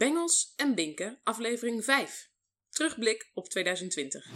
Bengels 0.00 0.52
en 0.56 0.74
Binken, 0.74 1.18
aflevering 1.24 1.84
5. 1.84 2.28
Terugblik 2.70 3.30
op 3.34 3.48
2020. 3.48 4.26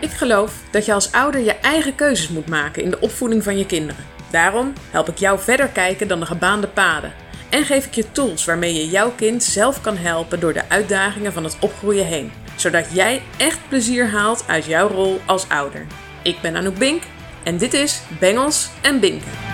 Ik 0.00 0.10
geloof 0.10 0.62
dat 0.70 0.84
je 0.84 0.92
als 0.92 1.12
ouder 1.12 1.40
je 1.40 1.52
eigen 1.52 1.94
keuzes 1.94 2.28
moet 2.28 2.48
maken 2.48 2.82
in 2.82 2.90
de 2.90 3.00
opvoeding 3.00 3.42
van 3.42 3.58
je 3.58 3.66
kinderen. 3.66 4.04
Daarom 4.30 4.72
help 4.90 5.08
ik 5.08 5.18
jou 5.18 5.38
verder 5.38 5.68
kijken 5.68 6.08
dan 6.08 6.20
de 6.20 6.26
gebaande 6.26 6.68
paden. 6.68 7.14
En 7.50 7.64
geef 7.64 7.86
ik 7.86 7.94
je 7.94 8.12
tools 8.12 8.44
waarmee 8.44 8.74
je 8.74 8.88
jouw 8.88 9.10
kind 9.10 9.42
zelf 9.42 9.80
kan 9.80 9.96
helpen 9.96 10.40
door 10.40 10.52
de 10.52 10.68
uitdagingen 10.68 11.32
van 11.32 11.44
het 11.44 11.58
opgroeien 11.60 12.06
heen. 12.06 12.32
Zodat 12.56 12.92
jij 12.92 13.22
echt 13.38 13.68
plezier 13.68 14.08
haalt 14.08 14.46
uit 14.46 14.64
jouw 14.64 14.88
rol 14.88 15.20
als 15.26 15.48
ouder. 15.48 15.86
Ik 16.22 16.40
ben 16.40 16.56
Anouk 16.56 16.78
Bink 16.78 17.02
en 17.44 17.58
dit 17.58 17.74
is 17.74 18.02
Bengels 18.20 18.68
en 18.82 19.00
Binken. 19.00 19.53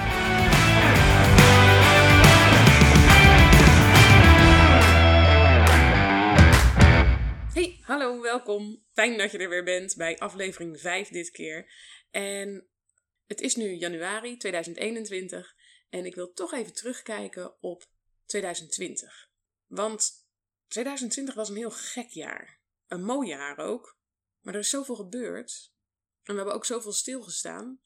Hallo, 7.91 8.21
welkom. 8.21 8.85
Fijn 8.93 9.19
dat 9.19 9.31
je 9.31 9.39
er 9.39 9.49
weer 9.49 9.65
bent 9.65 9.97
bij 9.97 10.19
aflevering 10.19 10.81
5 10.81 11.09
dit 11.09 11.31
keer. 11.31 11.73
En 12.11 12.69
het 13.27 13.41
is 13.41 13.57
nu 13.57 13.73
januari 13.73 14.37
2021 14.37 15.55
en 15.89 16.07
ik 16.07 16.15
wil 16.15 16.33
toch 16.33 16.53
even 16.53 16.73
terugkijken 16.73 17.63
op 17.63 17.89
2020. 18.27 19.31
Want 19.67 20.11
2020 20.69 21.35
was 21.35 21.49
een 21.49 21.57
heel 21.57 21.71
gek 21.71 22.09
jaar. 22.09 22.61
Een 22.87 23.05
mooi 23.05 23.29
jaar 23.29 23.59
ook. 23.59 23.99
Maar 24.41 24.55
er 24.55 24.61
is 24.61 24.71
zoveel 24.71 24.97
gebeurd. 24.97 25.73
En 26.23 26.33
we 26.33 26.35
hebben 26.35 26.55
ook 26.55 26.67
zoveel 26.67 26.93
stilgestaan. 26.93 27.81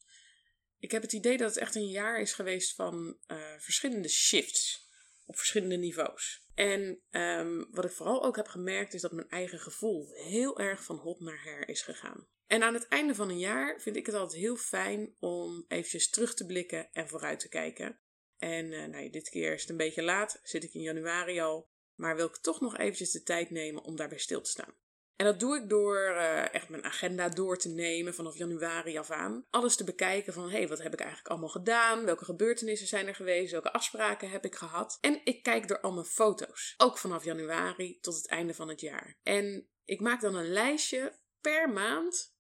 Ik 0.78 0.90
heb 0.90 1.02
het 1.02 1.12
idee 1.12 1.36
dat 1.36 1.48
het 1.48 1.58
echt 1.58 1.74
een 1.74 1.88
jaar 1.88 2.20
is 2.20 2.32
geweest 2.32 2.74
van 2.74 3.18
uh, 3.26 3.58
verschillende 3.58 4.08
shifts. 4.08 4.83
Op 5.26 5.36
verschillende 5.36 5.76
niveaus. 5.76 6.48
En 6.54 7.00
um, 7.10 7.66
wat 7.70 7.84
ik 7.84 7.90
vooral 7.90 8.24
ook 8.24 8.36
heb 8.36 8.46
gemerkt 8.46 8.94
is 8.94 9.00
dat 9.00 9.12
mijn 9.12 9.28
eigen 9.28 9.58
gevoel 9.58 10.08
heel 10.12 10.58
erg 10.58 10.84
van 10.84 10.96
hot 10.96 11.20
naar 11.20 11.42
her 11.42 11.68
is 11.68 11.82
gegaan. 11.82 12.26
En 12.46 12.62
aan 12.62 12.74
het 12.74 12.88
einde 12.88 13.14
van 13.14 13.28
een 13.28 13.38
jaar 13.38 13.80
vind 13.80 13.96
ik 13.96 14.06
het 14.06 14.14
altijd 14.14 14.40
heel 14.40 14.56
fijn 14.56 15.14
om 15.18 15.64
eventjes 15.68 16.10
terug 16.10 16.34
te 16.34 16.46
blikken 16.46 16.92
en 16.92 17.08
vooruit 17.08 17.40
te 17.40 17.48
kijken. 17.48 17.98
En 18.38 18.72
uh, 18.72 18.84
nou, 18.84 19.10
dit 19.10 19.28
keer 19.28 19.52
is 19.52 19.60
het 19.60 19.70
een 19.70 19.76
beetje 19.76 20.02
laat, 20.02 20.40
zit 20.42 20.64
ik 20.64 20.74
in 20.74 20.80
januari 20.80 21.40
al, 21.40 21.68
maar 21.94 22.16
wil 22.16 22.26
ik 22.26 22.36
toch 22.36 22.60
nog 22.60 22.78
eventjes 22.78 23.10
de 23.10 23.22
tijd 23.22 23.50
nemen 23.50 23.82
om 23.82 23.96
daarbij 23.96 24.18
stil 24.18 24.40
te 24.40 24.50
staan. 24.50 24.74
En 25.16 25.24
dat 25.24 25.40
doe 25.40 25.56
ik 25.56 25.68
door 25.68 25.96
uh, 25.96 26.54
echt 26.54 26.68
mijn 26.68 26.84
agenda 26.84 27.28
door 27.28 27.58
te 27.58 27.68
nemen 27.68 28.14
vanaf 28.14 28.36
januari 28.36 28.98
af 28.98 29.10
aan. 29.10 29.46
Alles 29.50 29.76
te 29.76 29.84
bekijken 29.84 30.32
van, 30.32 30.44
hé, 30.44 30.56
hey, 30.56 30.68
wat 30.68 30.82
heb 30.82 30.92
ik 30.92 31.00
eigenlijk 31.00 31.28
allemaal 31.28 31.48
gedaan? 31.48 32.04
Welke 32.04 32.24
gebeurtenissen 32.24 32.88
zijn 32.88 33.06
er 33.06 33.14
geweest? 33.14 33.52
Welke 33.52 33.72
afspraken 33.72 34.30
heb 34.30 34.44
ik 34.44 34.54
gehad? 34.54 34.98
En 35.00 35.20
ik 35.24 35.42
kijk 35.42 35.68
door 35.68 35.80
al 35.80 35.92
mijn 35.92 36.06
foto's. 36.06 36.74
Ook 36.76 36.98
vanaf 36.98 37.24
januari 37.24 38.00
tot 38.00 38.14
het 38.14 38.28
einde 38.28 38.54
van 38.54 38.68
het 38.68 38.80
jaar. 38.80 39.18
En 39.22 39.68
ik 39.84 40.00
maak 40.00 40.20
dan 40.20 40.34
een 40.34 40.52
lijstje 40.52 41.18
per 41.40 41.68
maand 41.68 42.34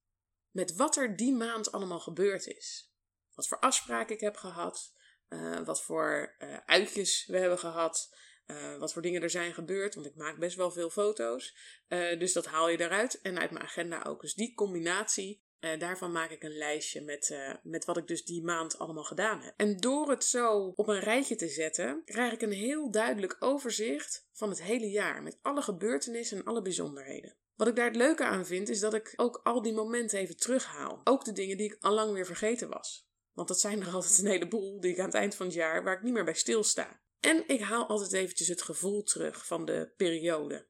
met 0.50 0.76
wat 0.76 0.96
er 0.96 1.16
die 1.16 1.34
maand 1.34 1.72
allemaal 1.72 2.00
gebeurd 2.00 2.46
is. 2.46 2.92
Wat 3.34 3.48
voor 3.48 3.58
afspraken 3.58 4.14
ik 4.14 4.20
heb 4.20 4.36
gehad. 4.36 4.92
Uh, 5.28 5.60
wat 5.64 5.82
voor 5.82 6.34
uh, 6.38 6.56
uitjes 6.66 7.26
we 7.26 7.38
hebben 7.38 7.58
gehad. 7.58 8.14
Uh, 8.46 8.76
wat 8.76 8.92
voor 8.92 9.02
dingen 9.02 9.22
er 9.22 9.30
zijn 9.30 9.54
gebeurd, 9.54 9.94
want 9.94 10.06
ik 10.06 10.14
maak 10.14 10.38
best 10.38 10.56
wel 10.56 10.70
veel 10.70 10.90
foto's. 10.90 11.56
Uh, 11.88 12.18
dus 12.18 12.32
dat 12.32 12.46
haal 12.46 12.68
je 12.68 12.80
eruit 12.80 13.20
en 13.20 13.38
uit 13.38 13.50
mijn 13.50 13.64
agenda 13.64 14.02
ook. 14.02 14.20
Dus 14.20 14.34
die 14.34 14.54
combinatie, 14.54 15.42
uh, 15.60 15.78
daarvan 15.78 16.12
maak 16.12 16.30
ik 16.30 16.42
een 16.42 16.56
lijstje 16.56 17.00
met, 17.00 17.36
met 17.62 17.84
wat 17.84 17.96
ik 17.96 18.06
dus 18.06 18.24
die 18.24 18.42
maand 18.42 18.78
allemaal 18.78 19.04
gedaan 19.04 19.40
heb. 19.40 19.54
En 19.56 19.76
door 19.76 20.10
het 20.10 20.24
zo 20.24 20.72
op 20.74 20.88
een 20.88 21.00
rijtje 21.00 21.36
te 21.36 21.48
zetten, 21.48 22.02
krijg 22.04 22.32
ik 22.32 22.42
een 22.42 22.52
heel 22.52 22.90
duidelijk 22.90 23.36
overzicht 23.38 24.26
van 24.32 24.48
het 24.48 24.62
hele 24.62 24.90
jaar. 24.90 25.22
Met 25.22 25.38
alle 25.42 25.62
gebeurtenissen 25.62 26.38
en 26.38 26.44
alle 26.44 26.62
bijzonderheden. 26.62 27.36
Wat 27.56 27.68
ik 27.68 27.76
daar 27.76 27.86
het 27.86 27.96
leuke 27.96 28.24
aan 28.24 28.46
vind, 28.46 28.68
is 28.68 28.80
dat 28.80 28.94
ik 28.94 29.12
ook 29.16 29.40
al 29.42 29.62
die 29.62 29.72
momenten 29.72 30.18
even 30.18 30.36
terughaal. 30.36 31.00
Ook 31.04 31.24
de 31.24 31.32
dingen 31.32 31.56
die 31.56 31.72
ik 31.72 31.76
al 31.80 31.92
lang 31.92 32.12
weer 32.12 32.26
vergeten 32.26 32.68
was. 32.68 33.08
Want 33.32 33.48
dat 33.48 33.60
zijn 33.60 33.80
er 33.80 33.92
altijd 33.94 34.18
een 34.18 34.26
heleboel 34.26 34.80
die 34.80 34.92
ik 34.92 34.98
aan 34.98 35.04
het 35.04 35.14
eind 35.14 35.34
van 35.34 35.46
het 35.46 35.54
jaar 35.54 35.84
waar 35.84 35.96
ik 35.96 36.02
niet 36.02 36.12
meer 36.12 36.24
bij 36.24 36.34
stilsta. 36.34 37.00
En 37.24 37.44
ik 37.46 37.60
haal 37.60 37.86
altijd 37.86 38.12
eventjes 38.12 38.48
het 38.48 38.62
gevoel 38.62 39.02
terug 39.02 39.46
van 39.46 39.64
de 39.64 39.92
periode 39.96 40.66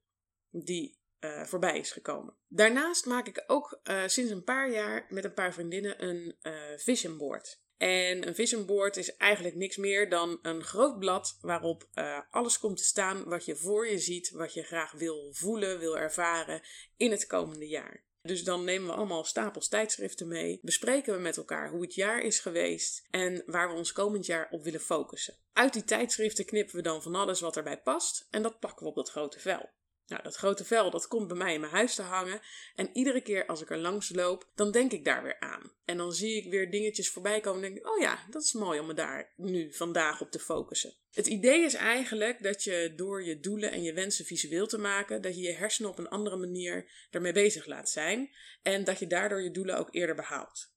die 0.50 0.98
uh, 1.20 1.44
voorbij 1.44 1.78
is 1.78 1.92
gekomen. 1.92 2.37
Daarnaast 2.48 3.06
maak 3.06 3.26
ik 3.26 3.44
ook 3.47 3.81
uh, 3.84 4.03
sinds 4.06 4.31
een 4.31 4.44
paar 4.44 4.70
jaar 4.70 5.06
met 5.09 5.25
een 5.25 5.34
paar 5.34 5.53
vriendinnen 5.53 6.04
een 6.04 6.37
uh, 6.42 6.53
vision 6.76 7.16
board. 7.16 7.62
En 7.76 8.26
een 8.26 8.34
vision 8.34 8.66
board 8.66 8.97
is 8.97 9.16
eigenlijk 9.16 9.54
niks 9.54 9.76
meer 9.76 10.10
dan 10.10 10.38
een 10.42 10.65
groot 10.65 10.98
blad 10.98 11.38
waarop 11.41 11.88
alles 12.31 12.59
komt 12.59 12.76
te 12.76 12.84
staan 12.84 13.25
wat 13.25 13.44
je 13.44 13.56
voor 13.56 13.88
je 13.88 13.98
ziet, 13.98 14.31
wat 14.31 14.54
je 14.54 14.62
graag 14.62 14.92
wil 14.92 15.32
voelen, 15.32 15.78
wil 15.78 15.98
ervaren 15.98 16.62
in 16.97 17.10
het 17.10 17.26
komende 17.26 17.69
jaar. 17.69 18.04
Dus 18.26 18.44
dan 18.44 18.64
nemen 18.64 18.88
we 18.88 18.94
allemaal 18.94 19.24
stapels 19.24 19.68
tijdschriften 19.68 20.28
mee, 20.28 20.58
bespreken 20.62 21.14
we 21.14 21.20
met 21.20 21.36
elkaar 21.36 21.70
hoe 21.70 21.82
het 21.82 21.94
jaar 21.94 22.20
is 22.20 22.38
geweest 22.38 23.06
en 23.10 23.42
waar 23.46 23.68
we 23.68 23.74
ons 23.74 23.92
komend 23.92 24.26
jaar 24.26 24.48
op 24.50 24.64
willen 24.64 24.80
focussen. 24.80 25.34
Uit 25.52 25.72
die 25.72 25.84
tijdschriften 25.84 26.44
knippen 26.44 26.76
we 26.76 26.82
dan 26.82 27.02
van 27.02 27.14
alles 27.14 27.40
wat 27.40 27.56
erbij 27.56 27.80
past 27.80 28.26
en 28.30 28.42
dat 28.42 28.58
pakken 28.58 28.82
we 28.82 28.88
op 28.88 28.96
dat 28.96 29.10
grote 29.10 29.40
vel. 29.40 29.70
Nou, 30.06 30.22
dat 30.22 30.37
grote 30.37 30.65
vel 30.65 30.91
dat 30.91 31.09
komt 31.09 31.28
bij 31.28 31.37
mij 31.37 31.54
in 31.54 31.60
mijn 31.60 31.72
huis 31.72 31.94
te 31.94 32.03
hangen. 32.03 32.41
En 32.75 32.91
iedere 32.92 33.20
keer 33.20 33.47
als 33.47 33.62
ik 33.62 33.70
er 33.70 33.78
langs 33.78 34.15
loop, 34.15 34.50
dan 34.54 34.70
denk 34.70 34.92
ik 34.92 35.04
daar 35.04 35.22
weer 35.22 35.41
aan. 35.41 35.72
En 35.84 35.97
dan 35.97 36.12
zie 36.12 36.37
ik 36.37 36.50
weer 36.50 36.70
dingetjes 36.70 37.10
voorbij 37.10 37.41
komen 37.41 37.62
en 37.62 37.72
denk 37.72 37.84
ik, 37.84 37.92
oh 37.92 38.00
ja, 38.00 38.26
dat 38.31 38.42
is 38.42 38.53
mooi 38.53 38.81
om 38.81 38.87
me 38.87 38.94
daar 38.94 39.32
nu 39.37 39.72
vandaag 39.72 40.20
op 40.20 40.31
te 40.31 40.38
focussen. 40.38 40.94
Het 41.12 41.26
idee 41.26 41.65
is 41.65 41.75
eigenlijk 41.75 42.42
dat 42.42 42.65
je 42.65 42.92
door 42.97 43.25
je 43.25 43.41
doelen 43.41 43.72
en 43.72 43.82
je 43.82 43.92
wensen 43.92 44.25
visueel 44.25 44.66
te 44.66 44.78
maken, 44.78 45.22
dat 45.22 45.37
je 45.37 45.42
je 45.42 45.53
hersenen 45.53 45.91
op 45.91 45.98
een 45.98 46.09
andere 46.09 46.36
manier 46.36 46.91
ermee 47.10 47.32
bezig 47.32 47.66
laat 47.66 47.91
zijn. 47.91 48.34
En 48.62 48.84
dat 48.84 48.98
je 48.98 49.06
daardoor 49.06 49.42
je 49.42 49.50
doelen 49.50 49.78
ook 49.78 49.94
eerder 49.94 50.15
behaalt. 50.15 50.72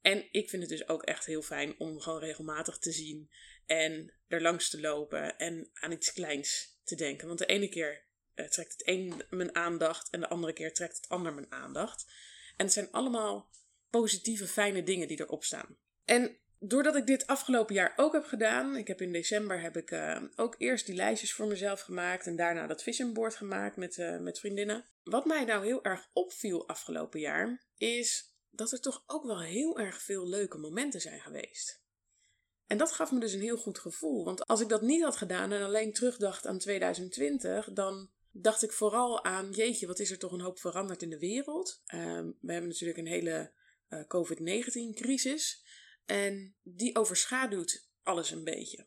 En 0.00 0.28
ik 0.30 0.48
vind 0.48 0.62
het 0.62 0.70
dus 0.70 0.88
ook 0.88 1.02
echt 1.02 1.26
heel 1.26 1.42
fijn 1.42 1.74
om 1.78 2.00
gewoon 2.00 2.20
regelmatig 2.20 2.78
te 2.78 2.92
zien 2.92 3.30
en 3.66 4.14
er 4.28 4.42
langs 4.42 4.70
te 4.70 4.80
lopen 4.80 5.38
en 5.38 5.70
aan 5.72 5.92
iets 5.92 6.12
kleins 6.12 6.78
te 6.84 6.94
denken. 6.94 7.26
Want 7.26 7.38
de 7.38 7.46
ene 7.46 7.68
keer 7.68 8.06
trekt 8.46 8.72
het 8.72 8.86
een 8.86 9.22
mijn 9.30 9.54
aandacht 9.54 10.10
en 10.10 10.20
de 10.20 10.28
andere 10.28 10.52
keer 10.52 10.74
trekt 10.74 10.96
het 10.96 11.08
ander 11.08 11.34
mijn 11.34 11.52
aandacht. 11.52 12.06
En 12.56 12.64
het 12.64 12.74
zijn 12.74 12.90
allemaal 12.90 13.50
positieve, 13.90 14.46
fijne 14.46 14.82
dingen 14.82 15.08
die 15.08 15.20
erop 15.20 15.44
staan. 15.44 15.76
En 16.04 16.36
doordat 16.58 16.96
ik 16.96 17.06
dit 17.06 17.26
afgelopen 17.26 17.74
jaar 17.74 17.92
ook 17.96 18.12
heb 18.12 18.24
gedaan, 18.24 18.76
ik 18.76 18.86
heb 18.86 19.00
in 19.00 19.12
december 19.12 19.60
heb 19.60 19.76
ik 19.76 19.90
uh, 19.90 20.22
ook 20.36 20.54
eerst 20.58 20.86
die 20.86 20.94
lijstjes 20.94 21.34
voor 21.34 21.46
mezelf 21.46 21.80
gemaakt 21.80 22.26
en 22.26 22.36
daarna 22.36 22.66
dat 22.66 22.82
vision 22.82 23.12
board 23.12 23.34
gemaakt 23.34 23.76
met, 23.76 23.96
uh, 23.96 24.18
met 24.18 24.38
vriendinnen. 24.38 24.84
Wat 25.02 25.24
mij 25.24 25.44
nou 25.44 25.64
heel 25.64 25.84
erg 25.84 26.08
opviel 26.12 26.68
afgelopen 26.68 27.20
jaar, 27.20 27.66
is 27.76 28.36
dat 28.50 28.72
er 28.72 28.80
toch 28.80 29.02
ook 29.06 29.24
wel 29.24 29.40
heel 29.40 29.78
erg 29.78 30.02
veel 30.02 30.28
leuke 30.28 30.58
momenten 30.58 31.00
zijn 31.00 31.20
geweest. 31.20 31.82
En 32.66 32.78
dat 32.78 32.92
gaf 32.92 33.12
me 33.12 33.20
dus 33.20 33.32
een 33.32 33.40
heel 33.40 33.56
goed 33.56 33.78
gevoel. 33.78 34.24
Want 34.24 34.46
als 34.46 34.60
ik 34.60 34.68
dat 34.68 34.82
niet 34.82 35.02
had 35.02 35.16
gedaan 35.16 35.52
en 35.52 35.62
alleen 35.62 35.92
terugdacht 35.92 36.46
aan 36.46 36.58
2020, 36.58 37.72
dan 37.72 38.10
dacht 38.40 38.62
ik 38.62 38.72
vooral 38.72 39.24
aan, 39.24 39.50
jeetje, 39.50 39.86
wat 39.86 39.98
is 39.98 40.10
er 40.10 40.18
toch 40.18 40.32
een 40.32 40.40
hoop 40.40 40.58
veranderd 40.58 41.02
in 41.02 41.10
de 41.10 41.18
wereld. 41.18 41.82
Um, 41.94 42.38
we 42.40 42.52
hebben 42.52 42.70
natuurlijk 42.70 42.98
een 42.98 43.06
hele 43.06 43.52
uh, 43.88 44.06
COVID-19-crisis 44.06 45.64
en 46.06 46.56
die 46.62 46.96
overschaduwt 46.96 47.88
alles 48.02 48.30
een 48.30 48.44
beetje. 48.44 48.86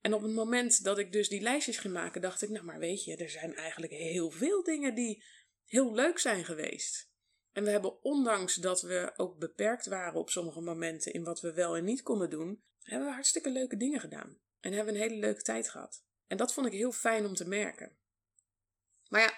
En 0.00 0.14
op 0.14 0.22
het 0.22 0.32
moment 0.32 0.84
dat 0.84 0.98
ik 0.98 1.12
dus 1.12 1.28
die 1.28 1.40
lijstjes 1.40 1.78
ging 1.78 1.94
maken, 1.94 2.20
dacht 2.20 2.42
ik, 2.42 2.48
nou 2.48 2.64
maar 2.64 2.78
weet 2.78 3.04
je, 3.04 3.16
er 3.16 3.30
zijn 3.30 3.54
eigenlijk 3.54 3.92
heel 3.92 4.30
veel 4.30 4.62
dingen 4.62 4.94
die 4.94 5.24
heel 5.64 5.94
leuk 5.94 6.18
zijn 6.18 6.44
geweest. 6.44 7.10
En 7.52 7.64
we 7.64 7.70
hebben, 7.70 8.02
ondanks 8.02 8.54
dat 8.54 8.82
we 8.82 9.12
ook 9.16 9.38
beperkt 9.38 9.86
waren 9.86 10.20
op 10.20 10.30
sommige 10.30 10.60
momenten 10.60 11.12
in 11.12 11.24
wat 11.24 11.40
we 11.40 11.52
wel 11.52 11.76
en 11.76 11.84
niet 11.84 12.02
konden 12.02 12.30
doen, 12.30 12.62
hebben 12.82 13.08
we 13.08 13.14
hartstikke 13.14 13.50
leuke 13.50 13.76
dingen 13.76 14.00
gedaan. 14.00 14.38
En 14.60 14.72
hebben 14.72 14.94
een 14.94 15.00
hele 15.00 15.16
leuke 15.16 15.42
tijd 15.42 15.68
gehad. 15.68 16.04
En 16.26 16.36
dat 16.36 16.52
vond 16.52 16.66
ik 16.66 16.72
heel 16.72 16.92
fijn 16.92 17.26
om 17.26 17.34
te 17.34 17.48
merken. 17.48 17.96
Maar 19.12 19.20
ja, 19.20 19.32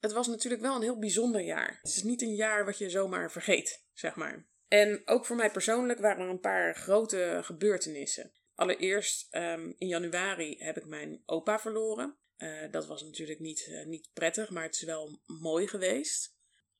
het 0.00 0.12
was 0.12 0.26
natuurlijk 0.26 0.62
wel 0.62 0.76
een 0.76 0.82
heel 0.82 0.98
bijzonder 0.98 1.40
jaar. 1.40 1.78
Het 1.82 1.96
is 1.96 2.02
niet 2.02 2.22
een 2.22 2.34
jaar 2.34 2.64
wat 2.64 2.78
je 2.78 2.90
zomaar 2.90 3.32
vergeet, 3.32 3.84
zeg 3.92 4.16
maar. 4.16 4.46
En 4.68 5.02
ook 5.04 5.26
voor 5.26 5.36
mij 5.36 5.50
persoonlijk 5.50 5.98
waren 5.98 6.24
er 6.24 6.30
een 6.30 6.40
paar 6.40 6.74
grote 6.74 7.40
gebeurtenissen. 7.44 8.32
Allereerst 8.54 9.34
um, 9.34 9.74
in 9.78 9.88
januari 9.88 10.56
heb 10.58 10.76
ik 10.76 10.86
mijn 10.86 11.22
opa 11.24 11.58
verloren. 11.58 12.16
Uh, 12.38 12.70
dat 12.70 12.86
was 12.86 13.02
natuurlijk 13.02 13.38
niet, 13.38 13.66
uh, 13.70 13.86
niet 13.86 14.10
prettig, 14.12 14.50
maar 14.50 14.62
het 14.62 14.74
is 14.74 14.82
wel 14.82 15.20
mooi 15.26 15.68
geweest. 15.68 16.36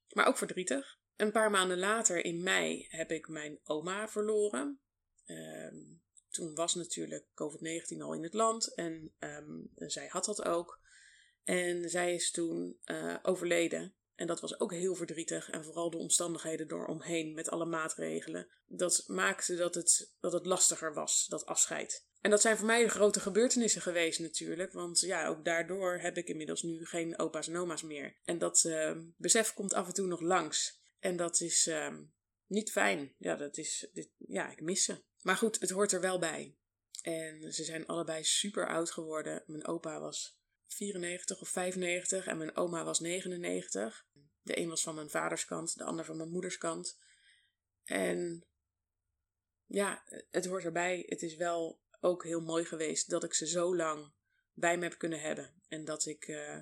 Maar 0.09 0.27
ook 0.27 0.39
verdrietig. 0.39 0.99
Een 1.17 1.33
paar 1.33 1.51
maanden 1.51 1.79
later, 1.79 2.25
in 2.25 2.43
mei, 2.43 2.87
heb 2.89 3.11
ik 3.11 3.29
mijn 3.29 3.59
oma 3.65 4.09
verloren. 4.09 4.81
Um, 5.27 6.03
toen 6.31 6.55
was 6.55 6.75
natuurlijk 6.75 7.25
COVID-19 7.25 7.99
al 7.99 8.15
in 8.15 8.23
het 8.23 8.35
land 8.35 8.75
en 8.75 9.15
um, 9.19 9.71
zij 9.75 10.07
had 10.07 10.25
dat 10.25 10.45
ook. 10.45 10.85
En 11.47 11.91
zij 11.91 12.15
is 12.15 12.31
toen 12.31 12.79
uh, 12.87 13.17
overleden. 13.23 13.95
En 14.15 14.27
dat 14.27 14.41
was 14.41 14.61
ook 14.61 14.73
heel 14.73 14.95
verdrietig. 14.95 15.51
En 15.51 15.65
vooral 15.65 15.91
de 15.91 15.97
omstandigheden 15.97 16.71
eromheen 16.71 17.35
met 17.35 17.51
alle 17.51 17.65
maatregelen. 17.65 18.49
Dat 18.67 19.05
maakte 19.07 19.57
dat 19.57 19.75
het, 19.75 20.15
dat 20.21 20.33
het 20.33 20.47
lastiger 20.47 20.95
was, 20.95 21.27
dat 21.27 21.47
afscheid. 21.47 22.07
En 22.21 22.31
dat 22.31 22.41
zijn 22.41 22.57
voor 22.57 22.67
mij 22.67 22.89
grote 22.89 23.21
gebeurtenissen 23.21 23.83
geweest 23.83 24.19
natuurlijk. 24.19 24.73
Want 24.73 25.01
ja, 25.01 25.27
ook 25.27 25.45
daardoor 25.45 25.99
heb 25.99 26.17
ik 26.17 26.29
inmiddels 26.29 26.63
nu 26.63 26.87
geen 26.87 27.19
opa's 27.19 27.49
en 27.49 27.57
oma's 27.57 27.83
meer. 27.83 28.17
En 28.25 28.39
dat 28.39 28.65
uh, 28.67 28.93
besef 29.17 29.55
komt 29.55 29.75
af 29.75 29.87
en 29.87 29.95
toe 29.95 30.07
nog 30.07 30.21
langs. 30.21 30.81
En 30.99 31.17
dat 31.17 31.41
is 31.41 31.67
uh, 31.67 31.95
niet 32.47 32.71
fijn. 32.71 33.15
Ja, 33.19 33.37
dat 33.37 33.57
is, 33.57 33.89
dit, 33.93 34.11
ja, 34.19 34.51
ik 34.51 34.61
mis 34.61 34.85
ze. 34.85 35.03
Maar 35.23 35.37
goed, 35.37 35.61
het 35.61 35.71
hoort 35.71 35.93
er 35.93 36.01
wel 36.01 36.19
bij. 36.19 36.57
En 37.03 37.53
ze 37.53 37.65
zijn 37.65 37.87
allebei 37.87 38.25
super 38.25 38.69
oud 38.69 38.91
geworden. 38.91 39.43
Mijn 39.47 39.67
opa 39.67 40.01
was 40.01 40.36
94 40.67 41.41
of 41.41 41.49
95 41.49 42.27
en 42.27 42.39
mijn 42.39 42.57
oma 42.57 42.85
was 42.85 43.01
99. 43.01 44.07
De 44.43 44.59
een 44.59 44.69
was 44.69 44.83
van 44.83 44.95
mijn 44.95 45.11
vaders 45.11 45.45
kant, 45.45 45.79
de 45.79 45.85
ander 45.85 46.05
van 46.05 46.17
mijn 46.17 46.31
moeders 46.31 46.59
kant. 46.59 46.99
En 47.85 48.45
ja, 49.67 50.05
het 50.31 50.47
hoort 50.47 50.65
erbij. 50.65 51.05
Het 51.09 51.23
is 51.23 51.37
wel 51.37 51.81
ook 52.01 52.25
heel 52.25 52.41
mooi 52.41 52.65
geweest 52.65 53.11
dat 53.11 53.25
ik 53.25 53.35
ze 53.35 53.47
zo 53.47 53.77
lang 53.77 54.13
bij 54.53 54.79
me 54.79 54.85
heb 54.85 54.99
kunnen 54.99 55.21
hebben. 55.21 55.63
En 55.69 55.85
dat 55.85 56.07
ik 56.07 56.29
uh, 56.29 56.59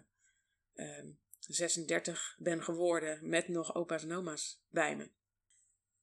uh, 0.75 1.05
36 1.39 2.37
ben 2.39 2.63
geworden 2.63 3.29
met 3.29 3.49
nog 3.49 3.75
opa's 3.75 4.03
en 4.03 4.13
oma's 4.13 4.63
bij 4.69 4.97
me. 4.97 5.11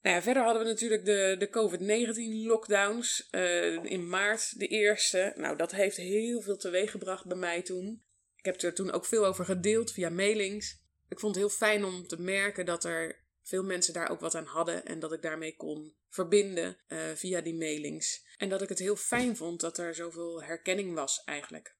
Nou 0.02 0.16
ja, 0.16 0.22
verder 0.22 0.44
hadden 0.44 0.64
we 0.64 0.70
natuurlijk 0.70 1.06
de, 1.06 1.36
de 1.40 1.50
COVID-19 1.50 2.48
lockdowns. 2.48 3.28
Uh, 3.32 3.84
in 3.84 4.10
maart 4.10 4.60
de 4.60 4.68
eerste. 4.68 5.34
Nou, 5.36 5.58
dat 5.58 5.72
heeft 5.72 5.98
heel 5.98 6.42
veel 6.42 6.58
teweeggebracht 6.58 7.26
bij 7.26 7.38
mij 7.38 7.62
toen. 7.62 8.04
Ik 8.36 8.46
heb 8.46 8.62
er 8.62 8.74
toen 8.74 8.92
ook 8.92 9.06
veel 9.06 9.26
over 9.26 9.46
gedeeld 9.46 9.92
via 9.92 10.10
mailings. 10.10 10.80
Ik 11.10 11.20
vond 11.20 11.36
het 11.36 11.44
heel 11.44 11.54
fijn 11.56 11.84
om 11.84 12.08
te 12.08 12.22
merken 12.22 12.66
dat 12.66 12.84
er 12.84 13.24
veel 13.44 13.64
mensen 13.64 13.94
daar 13.94 14.10
ook 14.10 14.20
wat 14.20 14.36
aan 14.36 14.46
hadden 14.46 14.86
en 14.86 15.00
dat 15.00 15.14
ik 15.14 15.22
daarmee 15.22 15.56
kon 15.56 15.96
verbinden 16.10 16.78
uh, 16.88 17.00
via 17.16 17.42
die 17.42 17.56
mailings. 17.56 18.36
En 18.38 18.50
dat 18.50 18.62
ik 18.62 18.70
het 18.70 18.80
heel 18.80 18.96
fijn 18.96 19.36
vond 19.36 19.62
dat 19.62 19.78
er 19.78 19.96
zoveel 19.96 20.44
herkenning 20.44 20.94
was 20.94 21.24
eigenlijk. 21.24 21.76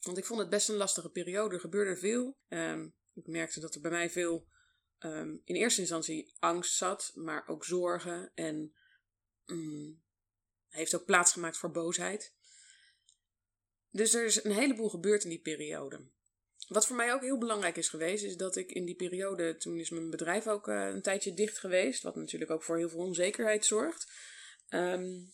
Want 0.00 0.18
ik 0.18 0.24
vond 0.24 0.40
het 0.40 0.50
best 0.50 0.68
een 0.68 0.76
lastige 0.76 1.10
periode. 1.10 1.54
Er 1.54 1.60
gebeurde 1.60 1.96
veel. 1.96 2.36
Um, 2.48 2.94
ik 3.14 3.26
merkte 3.26 3.60
dat 3.60 3.74
er 3.74 3.80
bij 3.80 3.90
mij 3.90 4.10
veel 4.10 4.46
um, 5.00 5.42
in 5.44 5.54
eerste 5.54 5.80
instantie 5.80 6.32
angst 6.38 6.76
zat, 6.76 7.12
maar 7.14 7.48
ook 7.48 7.64
zorgen. 7.64 8.30
En 8.34 8.74
um, 9.46 10.02
heeft 10.68 10.94
ook 10.94 11.04
plaatsgemaakt 11.04 11.56
voor 11.56 11.70
boosheid. 11.70 12.34
Dus 13.90 14.14
er 14.14 14.24
is 14.24 14.44
een 14.44 14.52
heleboel 14.52 14.88
gebeurd 14.88 15.24
in 15.24 15.30
die 15.30 15.40
periode. 15.40 16.00
Wat 16.68 16.86
voor 16.86 16.96
mij 16.96 17.12
ook 17.12 17.22
heel 17.22 17.38
belangrijk 17.38 17.76
is 17.76 17.88
geweest, 17.88 18.24
is 18.24 18.36
dat 18.36 18.56
ik 18.56 18.70
in 18.72 18.84
die 18.84 18.94
periode, 18.94 19.56
toen 19.56 19.78
is 19.78 19.90
mijn 19.90 20.10
bedrijf 20.10 20.46
ook 20.46 20.68
uh, 20.68 20.86
een 20.86 21.02
tijdje 21.02 21.34
dicht 21.34 21.58
geweest, 21.58 22.02
wat 22.02 22.16
natuurlijk 22.16 22.50
ook 22.50 22.62
voor 22.62 22.76
heel 22.76 22.88
veel 22.88 22.98
onzekerheid 22.98 23.66
zorgt. 23.66 24.12
Um, 24.68 25.32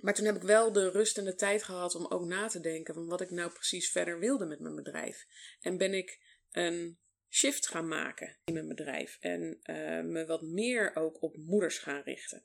maar 0.00 0.14
toen 0.14 0.26
heb 0.26 0.36
ik 0.36 0.42
wel 0.42 0.72
de 0.72 0.90
rust 0.90 1.18
en 1.18 1.24
de 1.24 1.34
tijd 1.34 1.62
gehad 1.62 1.94
om 1.94 2.06
ook 2.06 2.24
na 2.24 2.48
te 2.48 2.60
denken 2.60 2.94
van 2.94 3.06
wat 3.06 3.20
ik 3.20 3.30
nou 3.30 3.50
precies 3.50 3.90
verder 3.90 4.18
wilde 4.18 4.44
met 4.44 4.60
mijn 4.60 4.74
bedrijf. 4.74 5.26
En 5.60 5.76
ben 5.76 5.94
ik 5.94 6.20
een 6.50 6.98
shift 7.30 7.68
gaan 7.68 7.88
maken 7.88 8.36
in 8.44 8.52
mijn 8.52 8.68
bedrijf 8.68 9.16
en 9.20 9.42
uh, 9.42 10.00
me 10.00 10.24
wat 10.26 10.42
meer 10.42 10.96
ook 10.96 11.22
op 11.22 11.36
moeders 11.36 11.78
gaan 11.78 12.02
richten. 12.02 12.44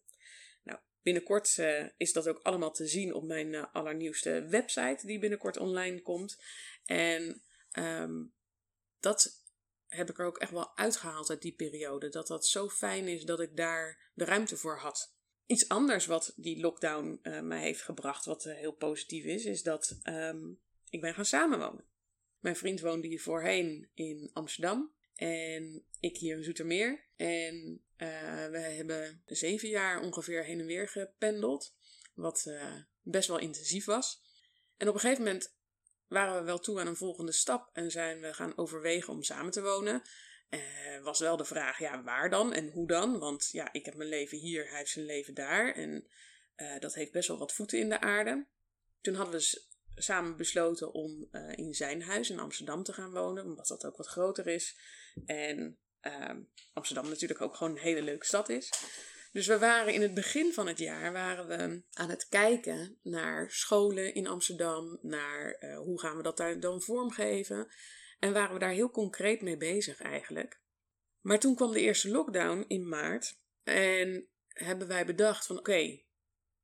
Nou, 0.63 0.79
binnenkort 1.01 1.57
uh, 1.57 1.85
is 1.97 2.13
dat 2.13 2.27
ook 2.27 2.39
allemaal 2.43 2.71
te 2.71 2.87
zien 2.87 3.13
op 3.13 3.23
mijn 3.23 3.53
uh, 3.53 3.65
allernieuwste 3.73 4.47
website, 4.49 5.05
die 5.05 5.19
binnenkort 5.19 5.57
online 5.57 6.01
komt. 6.01 6.41
En 6.85 7.41
um, 7.79 8.33
dat 8.99 9.43
heb 9.87 10.09
ik 10.09 10.19
er 10.19 10.25
ook 10.25 10.37
echt 10.37 10.51
wel 10.51 10.77
uitgehaald 10.77 11.29
uit 11.29 11.41
die 11.41 11.55
periode. 11.55 12.09
Dat 12.09 12.27
dat 12.27 12.45
zo 12.45 12.69
fijn 12.69 13.07
is 13.07 13.23
dat 13.23 13.39
ik 13.39 13.55
daar 13.55 14.11
de 14.13 14.25
ruimte 14.25 14.57
voor 14.57 14.77
had. 14.77 15.13
Iets 15.45 15.69
anders 15.69 16.05
wat 16.05 16.33
die 16.35 16.59
lockdown 16.59 17.19
mij 17.43 17.61
heeft 17.61 17.81
gebracht, 17.81 18.25
wat 18.25 18.43
heel 18.43 18.71
positief 18.71 19.25
is, 19.25 19.45
is 19.45 19.63
dat 19.63 19.99
um, 20.03 20.59
ik 20.89 21.01
ben 21.01 21.13
gaan 21.13 21.25
samenwonen. 21.25 21.85
Mijn 22.45 22.57
vriend 22.57 22.81
woonde 22.81 23.07
hier 23.07 23.21
voorheen 23.21 23.89
in 23.93 24.29
Amsterdam 24.33 24.93
en 25.15 25.85
ik 25.99 26.17
hier 26.17 26.37
in 26.37 26.43
Zoetermeer. 26.43 27.05
En 27.15 27.81
uh, 27.97 28.45
we 28.45 28.57
hebben 28.57 29.21
zeven 29.25 29.69
jaar 29.69 30.01
ongeveer 30.01 30.43
heen 30.43 30.59
en 30.59 30.65
weer 30.65 30.87
gependeld, 30.87 31.75
wat 32.13 32.51
best 33.01 33.27
wel 33.27 33.39
intensief 33.39 33.85
was. 33.85 34.21
En 34.77 34.87
op 34.87 34.93
een 34.93 34.99
gegeven 34.99 35.23
moment 35.23 35.55
waren 36.07 36.35
we 36.35 36.45
wel 36.45 36.59
toe 36.59 36.79
aan 36.79 36.87
een 36.87 36.95
volgende 36.95 37.31
stap 37.31 37.69
en 37.73 37.91
zijn 37.91 38.21
we 38.21 38.33
gaan 38.33 38.57
overwegen 38.57 39.13
om 39.13 39.23
samen 39.23 39.51
te 39.51 39.61
wonen. 39.61 40.01
Uh, 40.49 41.03
was 41.03 41.19
wel 41.19 41.37
de 41.37 41.45
vraag, 41.45 41.79
ja, 41.79 42.03
waar 42.03 42.29
dan 42.29 42.53
en 42.53 42.69
hoe 42.69 42.87
dan? 42.87 43.19
Want 43.19 43.49
ja, 43.51 43.73
ik 43.73 43.85
heb 43.85 43.95
mijn 43.95 44.09
leven 44.09 44.37
hier, 44.37 44.69
hij 44.69 44.77
heeft 44.77 44.91
zijn 44.91 45.05
leven 45.05 45.33
daar. 45.33 45.73
En 45.73 46.07
dat 46.79 46.93
heeft 46.93 47.11
best 47.11 47.27
wel 47.27 47.37
wat 47.37 47.53
voeten 47.53 47.79
in 47.79 47.89
de 47.89 47.99
aarde. 47.99 48.45
Toen 49.01 49.15
hadden 49.15 49.39
we 49.39 49.73
samen 49.95 50.37
besloten 50.37 50.93
om 50.93 51.27
uh, 51.31 51.51
in 51.55 51.73
zijn 51.73 52.01
huis 52.01 52.29
in 52.29 52.39
Amsterdam 52.39 52.83
te 52.83 52.93
gaan 52.93 53.11
wonen, 53.11 53.43
omdat 53.43 53.67
dat 53.67 53.85
ook 53.85 53.97
wat 53.97 54.07
groter 54.07 54.47
is. 54.47 54.77
En 55.25 55.77
ehm, 55.99 56.41
Amsterdam 56.73 57.09
natuurlijk 57.09 57.41
ook 57.41 57.55
gewoon 57.55 57.73
een 57.73 57.81
hele 57.81 58.01
leuke 58.01 58.25
stad 58.25 58.49
is. 58.49 58.73
Dus 59.31 59.47
we 59.47 59.59
waren 59.59 59.93
in 59.93 60.01
het 60.01 60.13
begin 60.13 60.53
van 60.53 60.67
het 60.67 60.79
jaar 60.79 61.11
waren 61.11 61.47
we 61.47 61.83
aan 61.93 62.09
het 62.09 62.27
kijken 62.27 62.99
naar 63.01 63.51
scholen 63.51 64.13
in 64.13 64.27
Amsterdam, 64.27 64.99
naar 65.01 65.57
hoe 65.77 65.99
gaan 65.99 66.17
we 66.17 66.23
dat 66.23 66.37
daar 66.37 66.59
dan 66.59 66.81
vormgeven. 66.81 67.67
En 68.19 68.33
waren 68.33 68.53
we 68.53 68.59
daar 68.59 68.71
heel 68.71 68.91
concreet 68.91 69.41
mee 69.41 69.57
bezig 69.57 70.01
eigenlijk. 70.01 70.59
Maar 71.21 71.39
toen 71.39 71.55
kwam 71.55 71.71
de 71.71 71.79
eerste 71.79 72.09
lockdown 72.09 72.65
in 72.67 72.87
maart. 72.87 73.39
En 73.63 74.27
hebben 74.47 74.87
wij 74.87 75.05
bedacht 75.05 75.45
van 75.45 75.57
oké, 75.57 76.01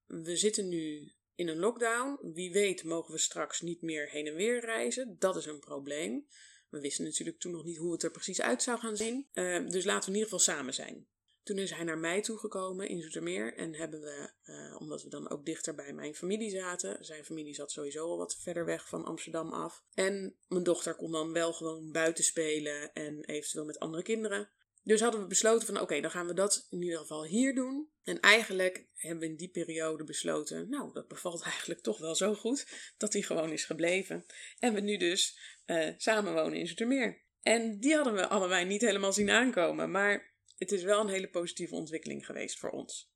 we 0.06 0.36
zitten 0.36 0.70
nu 0.70 1.14
in 1.42 1.48
een 1.48 1.60
lockdown. 1.60 2.20
Wie 2.34 2.52
weet 2.52 2.84
mogen 2.84 3.14
we 3.14 3.20
straks 3.20 3.62
niet 3.62 3.82
meer 3.82 4.10
heen 4.10 4.28
en 4.28 4.36
weer 4.36 4.60
reizen. 4.60 5.16
Dat 5.20 5.36
is 5.36 5.46
een 5.46 5.60
probleem. 5.60 6.28
We 6.70 6.80
wisten 6.80 7.04
natuurlijk 7.04 7.40
toen 7.40 7.52
nog 7.52 7.64
niet 7.64 7.78
hoe 7.78 7.92
het 7.92 8.04
er 8.04 8.12
precies 8.12 8.42
uit 8.42 8.64
zou 8.64 8.80
gaan 8.80 8.98
zien. 8.98 9.28
Uh, 9.34 9.68
dus 9.68 9.86
laten 9.86 10.12
we 10.12 10.16
in 10.16 10.22
ieder 10.22 10.24
geval 10.24 10.56
samen 10.56 10.74
zijn. 10.74 11.08
Toen 11.44 11.58
is 11.58 11.72
hij 11.72 11.84
naar 11.84 11.98
mij 11.98 12.22
toegekomen 12.22 12.88
in 12.88 13.02
Zoetermeer 13.02 13.54
en 13.54 13.76
hebben 13.76 14.02
we, 14.02 14.32
uh, 14.46 14.82
omdat 14.82 15.04
we 15.04 15.10
dan 15.10 15.30
ook 15.30 15.46
dichter 15.46 15.76
bij 15.76 15.94
mijn 15.94 16.16
familie 16.16 16.50
zaten, 16.50 17.06
zijn 17.06 17.26
familie 17.26 17.54
zat 17.54 17.72
sowieso 17.72 18.08
al 18.08 18.18
wat 18.18 18.36
verder 18.36 18.66
weg 18.66 18.88
van 18.88 19.06
Amsterdam 19.06 19.54
af. 19.54 19.84
En 19.94 20.36
mijn 20.48 20.64
dochter 20.64 20.96
kon 20.96 21.12
dan 21.12 21.34
wel 21.34 21.54
gewoon 21.54 21.92
buiten 21.92 22.24
spelen 22.24 22.94
en 22.94 23.26
eventueel 23.26 23.66
met 23.66 23.80
andere 23.80 24.04
kinderen. 24.04 24.50
Dus 24.84 25.02
hadden 25.02 25.22
we 25.22 25.28
besloten 25.28 25.68
van 25.68 25.80
oké, 25.80 26.02
dan 26.02 26.12
gaan 26.12 26.28
we 26.28 26.34
dat 26.34 26.68
in 26.70 26.82
ieder 26.82 27.00
geval 27.00 27.26
hier 27.26 27.56
doen. 27.56 27.92
En 28.04 28.20
eigenlijk 28.20 28.86
hebben 28.96 29.20
we 29.20 29.26
in 29.26 29.36
die 29.36 29.50
periode 29.50 30.04
besloten, 30.04 30.70
nou 30.70 30.94
dat 30.94 31.08
bevalt 31.08 31.42
eigenlijk 31.54 31.82
toch 31.82 31.98
wel 31.98 32.16
zo 32.16 32.34
goed, 32.34 32.94
dat 32.98 33.14
hij 33.14 33.22
gewoon 33.22 33.52
is 33.52 33.66
gebleven. 33.66 34.26
En 34.60 34.74
we 34.74 34.80
nu 34.80 34.98
dus 34.98 35.40
uh, 35.66 35.90
samen 35.98 36.34
wonen 36.34 36.60
in 36.60 36.68
Zoetermeer. 36.68 37.22
En 37.42 37.80
die 37.80 37.96
hadden 37.96 38.14
we 38.14 38.28
allebei 38.28 38.66
niet 38.66 38.82
helemaal 38.82 39.14
zien 39.14 39.30
aankomen, 39.30 39.92
maar 39.92 40.34
het 40.58 40.72
is 40.72 40.84
wel 40.84 41.02
een 41.02 41.10
hele 41.10 41.30
positieve 41.30 41.76
ontwikkeling 41.76 42.26
geweest 42.26 42.60
voor 42.60 42.70
ons. 42.70 43.12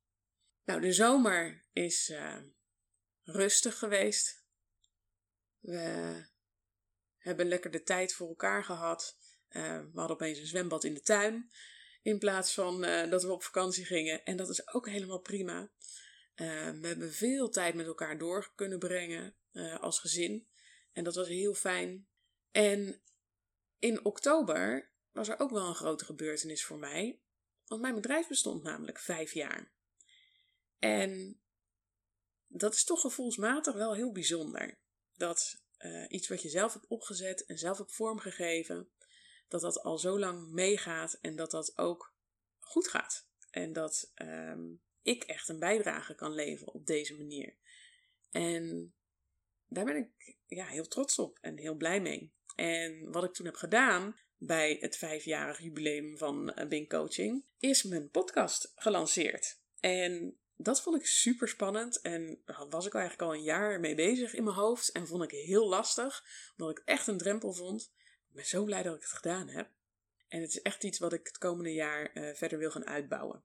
Nou, 0.63 0.81
de 0.81 0.93
zomer 0.93 1.65
is 1.73 2.09
uh, 2.09 2.37
rustig 3.23 3.77
geweest. 3.77 4.43
We 5.59 6.25
hebben 7.17 7.47
lekker 7.47 7.71
de 7.71 7.83
tijd 7.83 8.13
voor 8.13 8.27
elkaar 8.27 8.63
gehad. 8.63 9.17
Uh, 9.55 9.79
we 9.79 9.99
hadden 9.99 10.15
opeens 10.15 10.39
een 10.39 10.47
zwembad 10.47 10.83
in 10.83 10.93
de 10.93 11.01
tuin. 11.01 11.51
In 12.01 12.19
plaats 12.19 12.53
van 12.53 12.85
uh, 12.85 13.09
dat 13.09 13.23
we 13.23 13.31
op 13.31 13.43
vakantie 13.43 13.85
gingen. 13.85 14.23
En 14.23 14.37
dat 14.37 14.49
is 14.49 14.73
ook 14.73 14.89
helemaal 14.89 15.19
prima. 15.19 15.71
we 16.35 16.79
hebben 16.81 17.13
veel 17.13 17.49
tijd 17.49 17.75
met 17.75 17.85
elkaar 17.85 18.17
door 18.17 18.51
kunnen 18.55 18.79
brengen 18.79 19.35
als 19.79 19.99
gezin. 19.99 20.47
En 20.91 21.03
dat 21.03 21.15
was 21.15 21.27
heel 21.27 21.53
fijn. 21.53 22.07
En 22.51 23.01
in 23.79 24.05
oktober 24.05 24.91
was 25.11 25.27
er 25.27 25.39
ook 25.39 25.49
wel 25.49 25.67
een 25.67 25.75
grote 25.75 26.05
gebeurtenis 26.05 26.65
voor 26.65 26.77
mij. 26.77 27.21
Want 27.65 27.81
mijn 27.81 27.95
bedrijf 27.95 28.27
bestond 28.27 28.63
namelijk 28.63 28.99
vijf 28.99 29.33
jaar. 29.33 29.71
En 30.79 31.41
dat 32.47 32.73
is 32.73 32.83
toch 32.83 33.01
gevoelsmatig 33.01 33.73
wel 33.73 33.95
heel 33.95 34.11
bijzonder. 34.11 34.79
Dat 35.13 35.63
iets 36.07 36.27
wat 36.27 36.41
je 36.41 36.49
zelf 36.49 36.73
hebt 36.73 36.87
opgezet 36.87 37.45
en 37.45 37.57
zelf 37.57 37.77
hebt 37.77 37.95
vormgegeven, 37.95 38.89
dat 39.47 39.61
dat 39.61 39.81
al 39.81 39.97
zo 39.97 40.19
lang 40.19 40.51
meegaat 40.51 41.17
en 41.21 41.35
dat 41.35 41.51
dat 41.51 41.77
ook 41.77 42.13
goed 42.59 42.87
gaat. 42.87 43.27
En 43.49 43.73
dat 43.73 44.11
um, 44.15 44.81
ik 45.01 45.23
echt 45.23 45.49
een 45.49 45.59
bijdrage 45.59 46.15
kan 46.15 46.33
leveren 46.33 46.73
op 46.73 46.85
deze 46.85 47.15
manier. 47.15 47.55
En 48.31 48.93
daar 49.67 49.85
ben 49.85 49.95
ik 49.95 50.37
ja, 50.47 50.65
heel 50.65 50.87
trots 50.87 51.19
op 51.19 51.37
en 51.41 51.57
heel 51.57 51.75
blij 51.75 52.01
mee. 52.01 52.33
En 52.55 53.11
wat 53.11 53.23
ik 53.23 53.33
toen 53.33 53.45
heb 53.45 53.55
gedaan, 53.55 54.15
bij 54.37 54.77
het 54.79 54.97
vijfjarig 54.97 55.59
jubileum 55.59 56.17
van 56.17 56.53
eh, 56.53 56.87
Coaching, 56.87 57.45
is 57.59 57.83
mijn 57.83 58.09
podcast 58.09 58.71
gelanceerd. 58.75 59.59
En 59.79 60.37
dat 60.55 60.81
vond 60.81 60.95
ik 60.95 61.05
super 61.05 61.47
spannend 61.47 62.01
en 62.01 62.41
was 62.69 62.85
ik 62.85 62.93
eigenlijk 62.93 63.29
al 63.29 63.33
een 63.33 63.43
jaar 63.43 63.79
mee 63.79 63.95
bezig 63.95 64.33
in 64.33 64.43
mijn 64.43 64.55
hoofd 64.55 64.91
en 64.91 65.07
vond 65.07 65.23
ik 65.23 65.31
heel 65.31 65.67
lastig, 65.67 66.23
omdat 66.57 66.77
ik 66.77 66.85
echt 66.85 67.07
een 67.07 67.17
drempel 67.17 67.53
vond. 67.53 67.93
Ben 68.35 68.45
zo 68.45 68.63
blij 68.63 68.83
dat 68.83 68.95
ik 68.95 69.01
het 69.01 69.11
gedaan 69.11 69.49
heb. 69.49 69.69
En 70.27 70.41
het 70.41 70.49
is 70.49 70.61
echt 70.61 70.83
iets 70.83 70.99
wat 70.99 71.13
ik 71.13 71.27
het 71.27 71.37
komende 71.37 71.73
jaar 71.73 72.11
uh, 72.13 72.33
verder 72.33 72.57
wil 72.57 72.71
gaan 72.71 72.85
uitbouwen. 72.87 73.43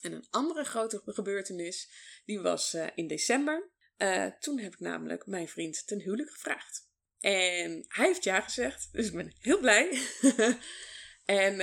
En 0.00 0.12
een 0.12 0.26
andere 0.30 0.64
grote 0.64 1.02
gebeurtenis, 1.04 1.90
die 2.24 2.40
was 2.40 2.74
uh, 2.74 2.86
in 2.94 3.06
december. 3.06 3.70
Uh, 3.98 4.26
toen 4.26 4.58
heb 4.58 4.72
ik 4.72 4.80
namelijk 4.80 5.26
mijn 5.26 5.48
vriend 5.48 5.86
ten 5.86 6.00
huwelijk 6.00 6.30
gevraagd. 6.30 6.88
En 7.18 7.84
hij 7.88 8.06
heeft 8.06 8.24
ja 8.24 8.40
gezegd, 8.40 8.92
dus 8.92 9.06
ik 9.06 9.14
ben 9.14 9.34
heel 9.38 9.58
blij. 9.58 10.02
en 11.24 11.56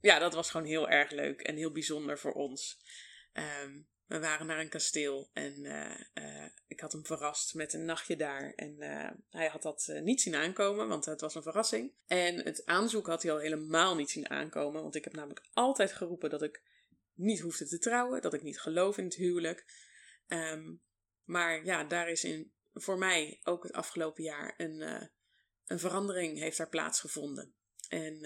ja, 0.00 0.18
dat 0.18 0.34
was 0.34 0.50
gewoon 0.50 0.66
heel 0.66 0.88
erg 0.88 1.10
leuk 1.10 1.40
en 1.40 1.56
heel 1.56 1.72
bijzonder 1.72 2.18
voor 2.18 2.32
ons. 2.32 2.78
Um, 3.32 3.88
we 4.06 4.18
waren 4.20 4.46
naar 4.46 4.60
een 4.60 4.68
kasteel 4.68 5.30
en 5.32 5.64
uh, 5.64 6.00
uh, 6.14 6.44
ik 6.66 6.80
had 6.80 6.92
hem 6.92 7.06
verrast 7.06 7.54
met 7.54 7.72
een 7.72 7.84
nachtje 7.84 8.16
daar. 8.16 8.52
En 8.54 8.76
uh, 8.82 9.10
hij 9.30 9.48
had 9.48 9.62
dat 9.62 9.92
niet 10.02 10.20
zien 10.20 10.34
aankomen, 10.34 10.88
want 10.88 11.04
het 11.04 11.20
was 11.20 11.34
een 11.34 11.42
verrassing. 11.42 11.92
En 12.06 12.44
het 12.44 12.66
aanzoek 12.66 13.06
had 13.06 13.22
hij 13.22 13.32
al 13.32 13.38
helemaal 13.38 13.94
niet 13.94 14.10
zien 14.10 14.30
aankomen, 14.30 14.82
want 14.82 14.94
ik 14.94 15.04
heb 15.04 15.12
namelijk 15.12 15.46
altijd 15.52 15.92
geroepen 15.92 16.30
dat 16.30 16.42
ik 16.42 16.62
niet 17.14 17.40
hoefde 17.40 17.66
te 17.66 17.78
trouwen, 17.78 18.22
dat 18.22 18.34
ik 18.34 18.42
niet 18.42 18.60
geloof 18.60 18.98
in 18.98 19.04
het 19.04 19.14
huwelijk. 19.14 19.64
Um, 20.26 20.82
maar 21.24 21.64
ja, 21.64 21.84
daar 21.84 22.08
is 22.08 22.24
in, 22.24 22.52
voor 22.72 22.98
mij 22.98 23.40
ook 23.42 23.62
het 23.62 23.72
afgelopen 23.72 24.22
jaar 24.22 24.54
een, 24.56 25.10
een 25.66 25.78
verandering 25.78 26.38
heeft 26.38 26.56
daar 26.56 26.68
plaatsgevonden. 26.68 27.54
En 27.88 28.18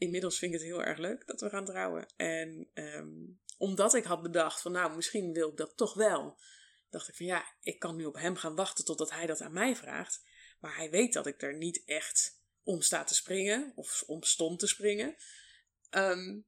inmiddels 0.00 0.38
vind 0.38 0.52
ik 0.54 0.58
het 0.60 0.68
heel 0.68 0.82
erg 0.82 0.98
leuk 0.98 1.26
dat 1.26 1.40
we 1.40 1.48
gaan 1.48 1.64
trouwen. 1.64 2.06
En 2.16 2.68
um, 2.74 3.40
omdat 3.58 3.94
ik 3.94 4.04
had 4.04 4.22
bedacht 4.22 4.60
van 4.60 4.72
nou, 4.72 4.96
misschien 4.96 5.32
wil 5.32 5.48
ik 5.48 5.56
dat 5.56 5.76
toch 5.76 5.94
wel. 5.94 6.38
Dacht 6.90 7.08
ik 7.08 7.14
van 7.14 7.26
ja, 7.26 7.44
ik 7.60 7.78
kan 7.78 7.96
nu 7.96 8.04
op 8.04 8.14
hem 8.14 8.36
gaan 8.36 8.54
wachten 8.54 8.84
totdat 8.84 9.10
hij 9.10 9.26
dat 9.26 9.40
aan 9.40 9.52
mij 9.52 9.76
vraagt. 9.76 10.22
Maar 10.60 10.76
hij 10.76 10.90
weet 10.90 11.12
dat 11.12 11.26
ik 11.26 11.42
er 11.42 11.56
niet 11.56 11.84
echt 11.84 12.40
om 12.62 12.80
sta 12.80 13.04
te 13.04 13.14
springen. 13.14 13.72
Of 13.74 14.02
om 14.06 14.22
stond 14.22 14.58
te 14.58 14.66
springen. 14.66 15.16
Um, 15.90 16.46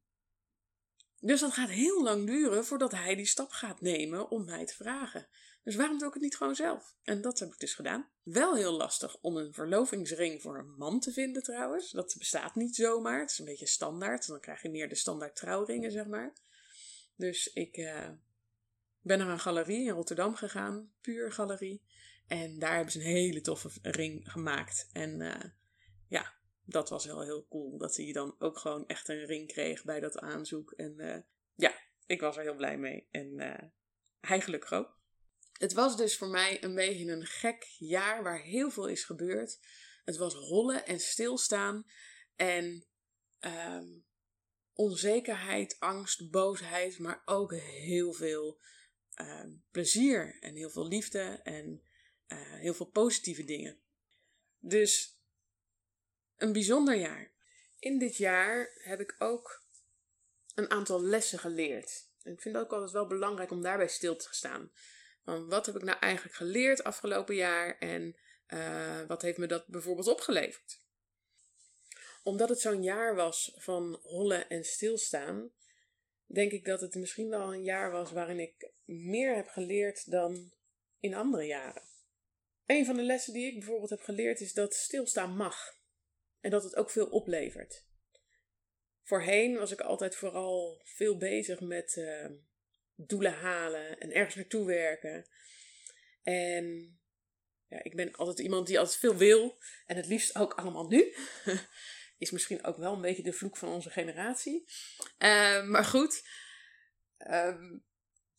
dus 1.21 1.41
dat 1.41 1.53
gaat 1.53 1.69
heel 1.69 2.03
lang 2.03 2.27
duren 2.27 2.65
voordat 2.65 2.93
hij 2.93 3.15
die 3.15 3.27
stap 3.27 3.51
gaat 3.51 3.81
nemen 3.81 4.31
om 4.31 4.45
mij 4.45 4.67
te 4.67 4.75
vragen. 4.75 5.29
Dus 5.63 5.77
waarom 5.77 5.99
doe 5.99 6.09
ik 6.09 6.15
het 6.15 6.23
niet 6.23 6.37
gewoon 6.37 6.55
zelf? 6.55 6.97
En 7.03 7.21
dat 7.21 7.39
heb 7.39 7.53
ik 7.53 7.59
dus 7.59 7.75
gedaan. 7.75 8.09
Wel 8.23 8.55
heel 8.55 8.73
lastig 8.73 9.17
om 9.21 9.37
een 9.37 9.55
verlovingsring 9.55 10.43
voor 10.43 10.59
een 10.59 10.75
man 10.77 11.01
te 11.01 11.13
vinden 11.13 11.43
trouwens. 11.43 11.91
Dat 11.91 12.15
bestaat 12.19 12.55
niet 12.55 12.75
zomaar. 12.75 13.21
Het 13.21 13.31
is 13.31 13.39
een 13.39 13.45
beetje 13.45 13.67
standaard. 13.67 14.27
Dan 14.27 14.41
krijg 14.41 14.63
je 14.63 14.71
meer 14.71 14.89
de 14.89 14.95
standaard 14.95 15.37
trouwringen, 15.37 15.91
zeg 15.91 16.07
maar. 16.07 16.33
Dus 17.17 17.53
ik 17.53 17.77
uh, 17.77 18.09
ben 19.01 19.19
naar 19.19 19.29
een 19.29 19.39
galerie 19.39 19.87
in 19.87 19.95
Rotterdam 19.95 20.35
gegaan. 20.35 20.93
Puur 21.01 21.33
galerie. 21.33 21.83
En 22.27 22.59
daar 22.59 22.75
hebben 22.75 22.93
ze 22.93 22.99
een 22.99 23.05
hele 23.05 23.41
toffe 23.41 23.71
ring 23.83 24.33
gemaakt. 24.33 24.89
En 24.93 25.21
uh, 25.21 25.45
ja, 26.09 26.33
dat 26.65 26.89
was 26.89 27.05
wel 27.05 27.23
heel 27.23 27.47
cool. 27.49 27.79
Dat 27.79 27.97
hij 27.97 28.13
dan 28.13 28.35
ook 28.39 28.59
gewoon 28.59 28.87
echt 28.87 29.09
een 29.09 29.25
ring 29.25 29.49
kreeg 29.49 29.85
bij 29.85 30.01
dat 30.01 30.19
aanzoek. 30.19 30.73
En 30.73 30.95
uh, 30.97 31.17
ja, 31.55 31.75
ik 32.07 32.21
was 32.21 32.37
er 32.37 32.43
heel 32.43 32.57
blij 32.57 32.79
mee. 32.79 33.07
En 33.11 33.41
hij 34.21 34.41
gelukkig 34.41 34.73
ook. 34.73 35.01
Het 35.63 35.73
was 35.73 35.97
dus 35.97 36.17
voor 36.17 36.29
mij 36.29 36.65
een 36.65 36.75
beetje 36.75 37.13
een 37.13 37.27
gek 37.27 37.65
jaar 37.79 38.23
waar 38.23 38.41
heel 38.41 38.71
veel 38.71 38.89
is 38.89 39.05
gebeurd. 39.05 39.59
Het 40.05 40.17
was 40.17 40.35
rollen 40.35 40.87
en 40.87 41.01
stilstaan 41.01 41.87
en 42.37 42.87
um, 43.41 44.05
onzekerheid, 44.73 45.77
angst, 45.79 46.31
boosheid, 46.31 46.99
maar 46.99 47.23
ook 47.25 47.55
heel 47.55 48.13
veel 48.13 48.61
um, 49.21 49.65
plezier 49.71 50.39
en 50.41 50.55
heel 50.55 50.71
veel 50.71 50.89
liefde 50.89 51.41
en 51.43 51.83
uh, 52.29 52.39
heel 52.39 52.75
veel 52.75 52.91
positieve 52.91 53.45
dingen. 53.45 53.81
Dus 54.59 55.19
een 56.37 56.53
bijzonder 56.53 56.97
jaar. 56.97 57.33
In 57.79 57.99
dit 57.99 58.17
jaar 58.17 58.71
heb 58.75 59.01
ik 59.01 59.17
ook 59.19 59.65
een 60.55 60.71
aantal 60.71 61.03
lessen 61.03 61.39
geleerd. 61.39 62.11
En 62.23 62.33
ik 62.33 62.41
vind 62.41 62.55
het 62.55 62.65
ook 62.65 62.73
altijd 62.73 62.91
wel 62.91 63.07
belangrijk 63.07 63.51
om 63.51 63.63
daarbij 63.63 63.89
stil 63.89 64.17
te 64.17 64.29
staan. 64.31 64.73
Wat 65.25 65.67
heb 65.67 65.75
ik 65.75 65.83
nou 65.83 65.99
eigenlijk 65.99 66.37
geleerd 66.37 66.85
afgelopen 66.85 67.35
jaar 67.35 67.79
en 67.79 68.17
uh, 68.49 69.03
wat 69.07 69.23
heeft 69.23 69.39
me 69.39 69.47
dat 69.47 69.67
bijvoorbeeld 69.67 70.09
opgeleverd? 70.09 70.81
Omdat 72.23 72.49
het 72.49 72.61
zo'n 72.61 72.83
jaar 72.83 73.15
was 73.15 73.53
van 73.57 73.99
hollen 74.03 74.49
en 74.49 74.65
stilstaan, 74.65 75.51
denk 76.27 76.53
ik 76.53 76.65
dat 76.65 76.81
het 76.81 76.95
misschien 76.95 77.29
wel 77.29 77.53
een 77.53 77.63
jaar 77.63 77.91
was 77.91 78.13
waarin 78.13 78.41
ik 78.41 78.71
meer 78.85 79.35
heb 79.35 79.49
geleerd 79.49 80.11
dan 80.11 80.53
in 81.01 81.15
andere 81.15 81.47
jaren. 81.47 81.83
Een 82.67 82.85
van 82.85 82.97
de 82.97 83.03
lessen 83.03 83.33
die 83.33 83.47
ik 83.47 83.55
bijvoorbeeld 83.55 83.91
heb 83.91 84.01
geleerd 84.01 84.41
is 84.41 84.53
dat 84.53 84.75
stilstaan 84.75 85.37
mag 85.37 85.77
en 86.41 86.51
dat 86.51 86.63
het 86.63 86.77
ook 86.77 86.91
veel 86.91 87.07
oplevert. 87.07 87.85
Voorheen 89.03 89.59
was 89.59 89.71
ik 89.71 89.81
altijd 89.81 90.17
vooral 90.17 90.81
veel 90.85 91.17
bezig 91.17 91.61
met 91.61 91.97
uh, 91.97 92.27
doelen 93.07 93.35
halen 93.35 94.01
en 94.01 94.13
ergens 94.13 94.35
naartoe 94.35 94.67
werken. 94.67 95.27
En 96.23 96.99
ja, 97.69 97.83
ik 97.83 97.97
ben 97.97 98.13
altijd 98.13 98.39
iemand 98.39 98.67
die 98.67 98.79
altijd 98.79 98.99
veel 98.99 99.17
wil 99.17 99.59
en 99.87 99.97
het 99.97 100.07
liefst 100.07 100.39
ook 100.39 100.55
allemaal 100.55 100.89
nu. 100.89 101.15
Is 102.19 102.31
misschien 102.31 102.65
ook 102.65 102.77
wel 102.77 102.93
een 102.93 103.01
beetje 103.01 103.23
de 103.23 103.33
vloek 103.33 103.57
van 103.57 103.69
onze 103.69 103.91
generatie. 103.91 104.65
Uh, 105.19 105.65
maar 105.65 105.85
goed, 105.85 106.29
uh, 107.19 107.61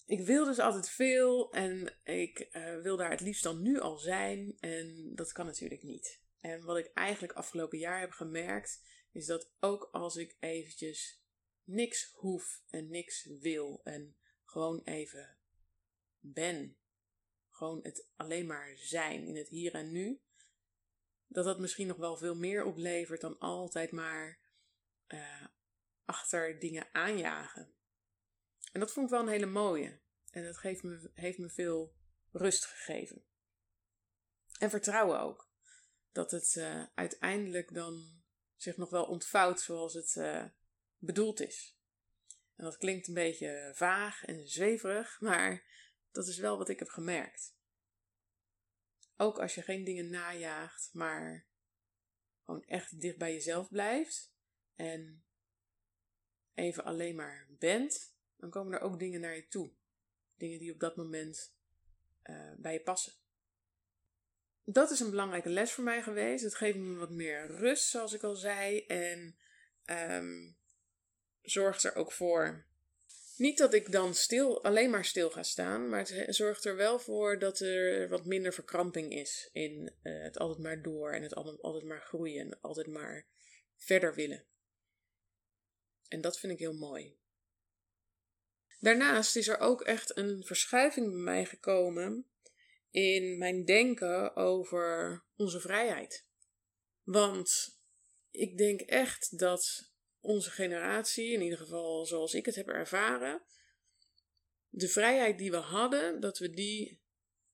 ik 0.06 0.26
wil 0.26 0.46
dus 0.46 0.60
altijd 0.60 0.90
veel 0.90 1.54
en 1.54 2.00
ik 2.04 2.48
uh, 2.52 2.82
wil 2.82 2.98
daar 2.98 3.10
het 3.10 3.22
liefst 3.22 3.44
dan 3.44 3.62
nu 3.62 3.80
al 3.80 3.98
zijn. 3.98 4.58
En 4.60 5.12
dat 5.16 5.32
kan 5.32 5.46
natuurlijk 5.46 5.84
niet. 5.84 6.22
En 6.40 6.64
wat 6.64 6.78
ik 6.78 6.92
eigenlijk 6.94 7.34
afgelopen 7.34 7.78
jaar 7.78 8.00
heb 8.00 8.12
gemerkt, 8.12 8.82
is 9.12 9.26
dat 9.26 9.52
ook 9.60 9.90
als 9.92 10.16
ik 10.16 10.38
eventjes 10.40 11.24
niks 11.64 12.12
hoef 12.14 12.62
en 12.70 12.90
niks 12.90 13.30
wil 13.42 13.82
en 13.84 14.16
gewoon 14.54 14.82
even 14.84 15.38
ben. 16.20 16.78
Gewoon 17.50 17.80
het 17.84 18.08
alleen 18.16 18.46
maar 18.46 18.78
zijn 18.78 19.28
in 19.28 19.36
het 19.36 19.48
hier 19.48 19.74
en 19.74 19.92
nu. 19.92 20.22
Dat 21.28 21.46
dat 21.46 21.60
misschien 21.60 21.88
nog 21.88 21.98
wel 21.98 22.18
veel 22.18 22.36
meer 22.36 22.64
oplevert 22.64 23.22
dan 23.22 23.40
altijd 23.40 23.92
maar 23.92 24.40
uh, 25.08 25.46
achter 26.06 26.60
dingen 26.60 26.88
aanjagen. 26.92 27.74
En 28.72 28.80
dat 28.80 28.92
vond 28.92 29.06
ik 29.06 29.12
wel 29.12 29.22
een 29.22 29.28
hele 29.28 29.46
mooie. 29.46 30.00
En 30.30 30.44
dat 30.44 30.58
geeft 30.58 30.84
me, 30.84 31.12
heeft 31.14 31.38
me 31.38 31.50
veel 31.50 31.96
rust 32.32 32.66
gegeven. 32.66 33.26
En 34.60 34.70
vertrouwen 34.70 35.20
ook. 35.20 35.52
Dat 36.12 36.32
het 36.32 36.56
uh, 36.56 36.84
uiteindelijk 36.96 37.74
dan 37.74 38.22
zich 38.56 38.78
nog 38.78 38.90
wel 38.90 39.06
ontvouwt 39.06 39.62
zoals 39.62 39.94
het 39.94 40.16
uh, 40.16 40.46
bedoeld 40.98 41.40
is. 41.40 41.73
En 42.56 42.64
dat 42.64 42.78
klinkt 42.78 43.08
een 43.08 43.14
beetje 43.14 43.72
vaag 43.74 44.26
en 44.26 44.48
zweverig, 44.48 45.20
maar 45.20 45.64
dat 46.12 46.28
is 46.28 46.38
wel 46.38 46.58
wat 46.58 46.70
ik 46.70 46.80
heb 46.80 46.90
gemerkt. 46.90 47.56
Ook 49.18 49.40
als 49.40 49.56
je 49.56 49.62
geen 49.62 49.84
dingen 49.84 50.10
najaagt, 50.10 50.90
maar 50.94 51.46
gewoon 52.46 52.64
echt 52.64 53.02
dicht 53.02 53.18
bij 53.18 53.34
jezelf 53.34 53.70
blijft 53.70 54.34
en 54.76 55.24
even 56.54 56.84
alleen 56.84 57.16
maar 57.16 57.48
bent, 57.50 58.16
dan 58.38 58.50
komen 58.50 58.74
er 58.74 58.82
ook 58.82 59.00
dingen 59.00 59.20
naar 59.20 59.36
je 59.36 59.48
toe. 59.48 59.72
Dingen 60.36 60.60
die 60.60 60.74
op 60.74 60.80
dat 60.80 60.96
moment 60.96 61.56
uh, 62.24 62.54
bij 62.58 62.74
je 62.74 62.82
passen. 62.82 63.14
Dat 64.64 64.92
is 64.92 65.00
een 65.00 65.10
belangrijke 65.10 65.50
les 65.50 65.72
voor 65.72 65.84
mij 65.84 66.04
geweest. 66.04 66.44
Het 66.44 66.56
geeft 66.56 66.78
me 66.78 66.96
wat 66.96 67.12
meer 67.12 67.48
rust, 67.48 67.90
zoals 67.90 68.14
ik 68.14 68.24
al 68.24 68.36
zei. 68.36 68.86
En 68.86 69.38
um, 69.86 70.58
zorgt 71.44 71.84
er 71.84 71.96
ook 71.96 72.12
voor. 72.12 72.66
Niet 73.38 73.58
dat 73.58 73.74
ik 73.74 73.92
dan 73.92 74.14
stil, 74.14 74.64
alleen 74.64 74.90
maar 74.90 75.06
stil 75.06 75.30
ga 75.30 75.44
staan, 75.44 75.90
maar 75.90 76.08
het 76.10 76.36
zorgt 76.36 76.66
er 76.66 76.76
wel 76.76 77.00
voor 77.00 77.40
dat 77.40 77.60
er 77.60 78.10
wat 78.10 78.26
minder 78.26 78.54
verkramping 78.54 79.14
is 79.14 79.50
in 79.52 79.94
uh, 80.04 80.24
het 80.24 80.38
altijd 80.38 80.60
maar 80.60 80.82
door 80.82 81.12
en 81.12 81.24
het 81.24 81.36
altijd, 81.36 81.62
altijd 81.62 81.84
maar 81.84 82.02
groeien 82.02 82.46
en 82.46 82.58
altijd 82.62 82.88
maar 82.88 83.26
verder 83.78 84.16
willen. 84.16 84.46
En 86.08 86.22
dat 86.22 86.40
vind 86.40 86.54
ik 86.54 86.60
heel 86.60 86.78
mooi. 86.78 87.18
Daarnaast 88.80 89.36
is 89.36 89.48
er 89.48 89.60
ook 89.60 89.82
echt 89.82 90.18
een 90.18 90.44
verschuiving 90.44 91.06
bij 91.12 91.22
mij 91.22 91.46
gekomen 91.46 92.28
in 92.92 93.38
mijn 93.38 93.66
denken 93.66 94.36
over 94.36 95.24
onze 95.36 95.60
vrijheid. 95.60 96.26
Want 97.04 97.80
ik 98.32 98.58
denk 98.58 98.82
echt 98.82 99.40
dat 99.40 99.93
onze 100.24 100.50
generatie, 100.50 101.32
in 101.32 101.42
ieder 101.42 101.58
geval 101.58 102.06
zoals 102.06 102.34
ik 102.34 102.46
het 102.46 102.56
heb 102.56 102.68
ervaren, 102.68 103.42
de 104.70 104.88
vrijheid 104.88 105.38
die 105.38 105.52
we 105.52 105.58
hadden, 105.58 106.20
dat 106.20 106.38
we 106.38 106.50
die, 106.50 107.02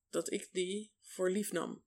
dat 0.10 0.32
ik 0.32 0.50
die 0.52 0.94
voor 1.02 1.32
lief 1.32 1.52
nam. 1.52 1.84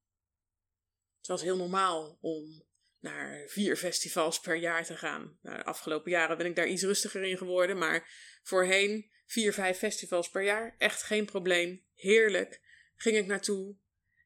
Het 1.19 1.27
was 1.27 1.43
heel 1.43 1.57
normaal 1.57 2.19
om 2.21 2.65
naar 2.99 3.49
vier 3.49 3.77
festivals 3.77 4.41
per 4.41 4.57
jaar 4.57 4.85
te 4.85 4.97
gaan. 4.97 5.39
Nou, 5.43 5.57
de 5.57 5.65
afgelopen 5.65 6.11
jaren 6.11 6.37
ben 6.37 6.47
ik 6.47 6.57
daar 6.57 6.69
iets 6.69 6.83
rustiger 6.83 7.23
in 7.23 7.37
geworden, 7.37 7.79
maar 7.79 8.09
voorheen 8.43 9.11
vier, 9.27 9.53
vijf 9.53 9.79
festivals 9.79 10.31
per 10.31 10.43
jaar, 10.43 10.75
echt 10.79 11.03
geen 11.03 11.25
probleem, 11.25 11.85
heerlijk, 11.95 12.61
ging 12.97 13.17
ik 13.17 13.27
naartoe 13.27 13.77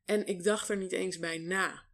en 0.04 0.26
ik 0.26 0.42
dacht 0.42 0.68
er 0.68 0.76
niet 0.76 0.92
eens 0.92 1.18
bij 1.18 1.38
na. 1.38 1.85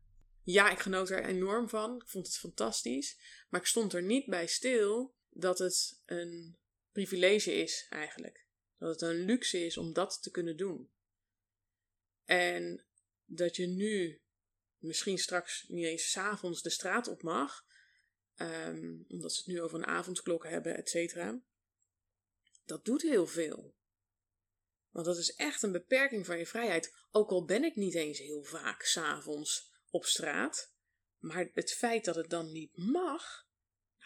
Ja, 0.42 0.70
ik 0.70 0.78
genoot 0.78 1.10
er 1.10 1.24
enorm 1.24 1.68
van. 1.68 1.96
Ik 1.96 2.08
vond 2.08 2.26
het 2.26 2.36
fantastisch. 2.36 3.18
Maar 3.48 3.60
ik 3.60 3.66
stond 3.66 3.92
er 3.92 4.02
niet 4.02 4.26
bij 4.26 4.46
stil 4.46 5.14
dat 5.28 5.58
het 5.58 6.02
een 6.06 6.58
privilege 6.92 7.52
is 7.52 7.86
eigenlijk. 7.88 8.46
Dat 8.78 9.00
het 9.00 9.10
een 9.10 9.24
luxe 9.24 9.64
is 9.64 9.76
om 9.76 9.92
dat 9.92 10.22
te 10.22 10.30
kunnen 10.30 10.56
doen. 10.56 10.90
En 12.24 12.84
dat 13.24 13.56
je 13.56 13.66
nu 13.66 14.22
misschien 14.78 15.18
straks 15.18 15.64
niet 15.68 15.84
eens 15.84 16.10
s'avonds 16.10 16.62
de 16.62 16.70
straat 16.70 17.08
op 17.08 17.22
mag, 17.22 17.66
ehm, 18.34 18.96
omdat 19.08 19.32
ze 19.32 19.38
het 19.38 19.46
nu 19.46 19.60
over 19.60 19.78
een 19.78 19.86
avondklok 19.86 20.44
hebben, 20.44 20.76
et 20.76 20.88
cetera. 20.88 21.42
Dat 22.64 22.84
doet 22.84 23.02
heel 23.02 23.26
veel. 23.26 23.74
Want 24.90 25.06
dat 25.06 25.18
is 25.18 25.34
echt 25.34 25.62
een 25.62 25.72
beperking 25.72 26.26
van 26.26 26.38
je 26.38 26.46
vrijheid. 26.46 26.94
Ook 27.10 27.30
al 27.30 27.44
ben 27.44 27.64
ik 27.64 27.76
niet 27.76 27.94
eens 27.94 28.18
heel 28.18 28.42
vaak 28.42 28.82
s'avonds 28.82 29.71
op 29.92 30.04
straat. 30.04 30.72
Maar 31.18 31.50
het 31.54 31.72
feit 31.72 32.04
dat 32.04 32.14
het 32.14 32.30
dan 32.30 32.52
niet 32.52 32.76
mag, 32.76 33.46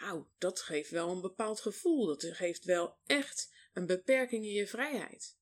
nou, 0.01 0.25
dat 0.39 0.61
geeft 0.61 0.91
wel 0.91 1.11
een 1.11 1.21
bepaald 1.21 1.61
gevoel. 1.61 2.07
Dat 2.07 2.25
geeft 2.25 2.65
wel 2.65 2.99
echt 3.07 3.55
een 3.73 3.87
beperking 3.87 4.45
in 4.45 4.53
je 4.53 4.67
vrijheid. 4.67 5.37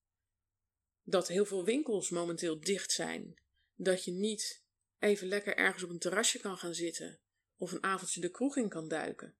Dat 1.03 1.29
heel 1.29 1.45
veel 1.45 1.65
winkels 1.65 2.11
momenteel 2.11 2.61
dicht 2.61 2.93
zijn. 2.93 3.41
Dat 3.75 4.05
je 4.05 4.11
niet 4.11 4.65
even 4.99 5.27
lekker 5.27 5.57
ergens 5.57 5.83
op 5.83 5.91
een 5.91 5.99
terrasje 5.99 6.39
kan 6.39 6.59
gaan 6.59 6.75
zitten. 6.75 7.21
Of 7.57 7.73
een 7.73 7.83
avondje 7.83 8.21
de 8.21 8.31
kroeg 8.31 8.57
in 8.57 8.69
kan 8.69 8.89
duiken. 8.89 9.37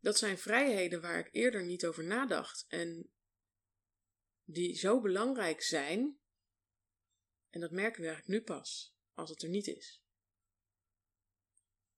Dat 0.00 0.18
zijn 0.18 0.38
vrijheden 0.38 1.00
waar 1.00 1.18
ik 1.18 1.28
eerder 1.32 1.64
niet 1.64 1.86
over 1.86 2.04
nadacht. 2.04 2.64
En 2.68 3.10
die 4.44 4.76
zo 4.76 5.00
belangrijk 5.00 5.62
zijn. 5.62 6.18
En 7.50 7.60
dat 7.60 7.70
merken 7.70 8.00
we 8.00 8.06
eigenlijk 8.06 8.38
nu 8.38 8.54
pas, 8.54 8.93
als 9.14 9.30
het 9.30 9.42
er 9.42 9.48
niet 9.48 9.66
is. 9.66 10.02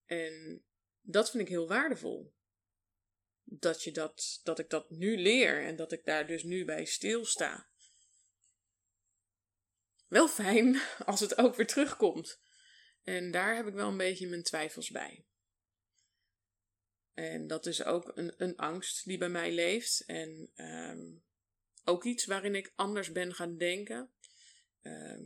En 0.05 0.65
dat 1.01 1.29
vind 1.29 1.43
ik 1.43 1.49
heel 1.49 1.67
waardevol. 1.67 2.35
Dat, 3.43 3.83
je 3.83 3.91
dat, 3.91 4.39
dat 4.43 4.59
ik 4.59 4.69
dat 4.69 4.89
nu 4.89 5.17
leer 5.17 5.65
en 5.65 5.75
dat 5.75 5.91
ik 5.91 6.05
daar 6.05 6.27
dus 6.27 6.43
nu 6.43 6.65
bij 6.65 6.85
stilsta. 6.85 7.69
Wel 10.07 10.27
fijn 10.27 10.81
als 11.05 11.19
het 11.19 11.37
ook 11.37 11.55
weer 11.55 11.67
terugkomt. 11.67 12.39
En 13.03 13.31
daar 13.31 13.55
heb 13.55 13.67
ik 13.67 13.73
wel 13.73 13.87
een 13.87 13.97
beetje 13.97 14.27
mijn 14.27 14.43
twijfels 14.43 14.89
bij. 14.89 15.25
En 17.13 17.47
dat 17.47 17.65
is 17.65 17.83
ook 17.83 18.11
een, 18.15 18.33
een 18.37 18.55
angst 18.55 19.05
die 19.05 19.17
bij 19.17 19.29
mij 19.29 19.51
leeft. 19.51 20.03
En 20.05 20.51
um, 20.55 21.23
ook 21.83 22.03
iets 22.03 22.25
waarin 22.25 22.55
ik 22.55 22.73
anders 22.75 23.11
ben 23.11 23.33
gaan 23.33 23.57
denken. 23.57 24.11
Ehm, 24.81 25.23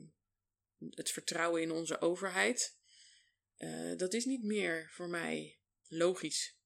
het 0.89 1.11
vertrouwen 1.11 1.61
in 1.61 1.71
onze 1.71 2.01
overheid. 2.01 2.77
Uh, 3.57 3.97
dat 3.97 4.13
is 4.13 4.25
niet 4.25 4.43
meer 4.43 4.89
voor 4.91 5.09
mij 5.09 5.59
logisch. 5.87 6.59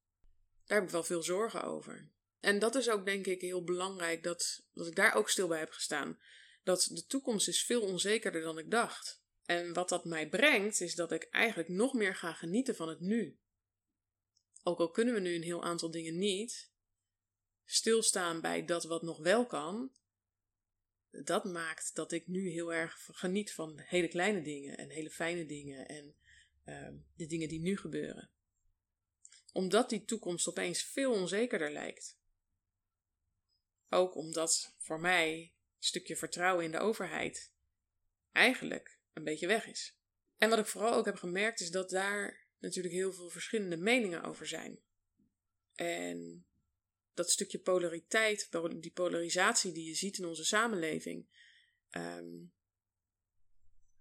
Daar 0.65 0.77
heb 0.77 0.87
ik 0.87 0.93
wel 0.93 1.03
veel 1.03 1.23
zorgen 1.23 1.63
over. 1.63 2.09
En 2.39 2.59
dat 2.59 2.75
is 2.75 2.89
ook 2.89 3.05
denk 3.05 3.25
ik 3.25 3.41
heel 3.41 3.63
belangrijk 3.63 4.23
dat, 4.23 4.65
dat 4.73 4.87
ik 4.87 4.95
daar 4.95 5.13
ook 5.13 5.29
stil 5.29 5.47
bij 5.47 5.59
heb 5.59 5.71
gestaan. 5.71 6.19
Dat 6.63 6.89
de 6.91 7.05
toekomst 7.05 7.47
is 7.47 7.63
veel 7.63 7.81
onzekerder 7.81 8.41
dan 8.41 8.57
ik 8.57 8.71
dacht. 8.71 9.23
En 9.45 9.73
wat 9.73 9.89
dat 9.89 10.05
mij 10.05 10.29
brengt, 10.29 10.81
is 10.81 10.95
dat 10.95 11.11
ik 11.11 11.23
eigenlijk 11.23 11.69
nog 11.69 11.93
meer 11.93 12.15
ga 12.15 12.33
genieten 12.33 12.75
van 12.75 12.89
het 12.89 12.99
nu. 12.99 13.39
Ook 14.63 14.79
al 14.79 14.91
kunnen 14.91 15.13
we 15.13 15.19
nu 15.19 15.35
een 15.35 15.43
heel 15.43 15.63
aantal 15.63 15.91
dingen 15.91 16.17
niet, 16.17 16.71
stilstaan 17.65 18.41
bij 18.41 18.65
dat 18.65 18.83
wat 18.83 19.01
nog 19.01 19.17
wel 19.17 19.45
kan, 19.45 19.91
dat 21.23 21.43
maakt 21.43 21.95
dat 21.95 22.11
ik 22.11 22.27
nu 22.27 22.49
heel 22.49 22.73
erg 22.73 23.09
geniet 23.11 23.53
van 23.53 23.79
hele 23.79 24.07
kleine 24.07 24.41
dingen 24.41 24.77
en 24.77 24.89
hele 24.89 25.09
fijne 25.09 25.45
dingen 25.45 25.87
en 25.87 26.15
uh, 26.65 27.01
de 27.15 27.25
dingen 27.25 27.47
die 27.47 27.59
nu 27.59 27.77
gebeuren. 27.77 28.29
Omdat 29.53 29.89
die 29.89 30.05
toekomst 30.05 30.47
opeens 30.47 30.83
veel 30.83 31.11
onzekerder 31.11 31.71
lijkt. 31.71 32.19
Ook 33.89 34.15
omdat 34.15 34.75
voor 34.77 34.99
mij 34.99 35.39
een 35.39 35.51
stukje 35.83 36.15
vertrouwen 36.15 36.65
in 36.65 36.71
de 36.71 36.79
overheid 36.79 37.53
eigenlijk 38.31 38.99
een 39.13 39.23
beetje 39.23 39.47
weg 39.47 39.67
is. 39.67 39.97
En 40.37 40.49
wat 40.49 40.59
ik 40.59 40.65
vooral 40.65 40.93
ook 40.93 41.05
heb 41.05 41.15
gemerkt 41.15 41.59
is 41.59 41.71
dat 41.71 41.89
daar 41.89 42.47
natuurlijk 42.59 42.93
heel 42.93 43.13
veel 43.13 43.29
verschillende 43.29 43.77
meningen 43.77 44.23
over 44.23 44.47
zijn. 44.47 44.79
En 45.75 46.45
dat 47.15 47.31
stukje 47.31 47.59
polariteit, 47.59 48.49
die 48.81 48.91
polarisatie 48.91 49.71
die 49.71 49.85
je 49.85 49.95
ziet 49.95 50.17
in 50.17 50.25
onze 50.25 50.45
samenleving, 50.45 51.27
um, 51.91 52.53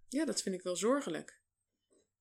ja, 0.09 0.24
dat 0.24 0.42
vind 0.42 0.55
ik 0.55 0.62
wel 0.62 0.77
zorgelijk. 0.77 1.42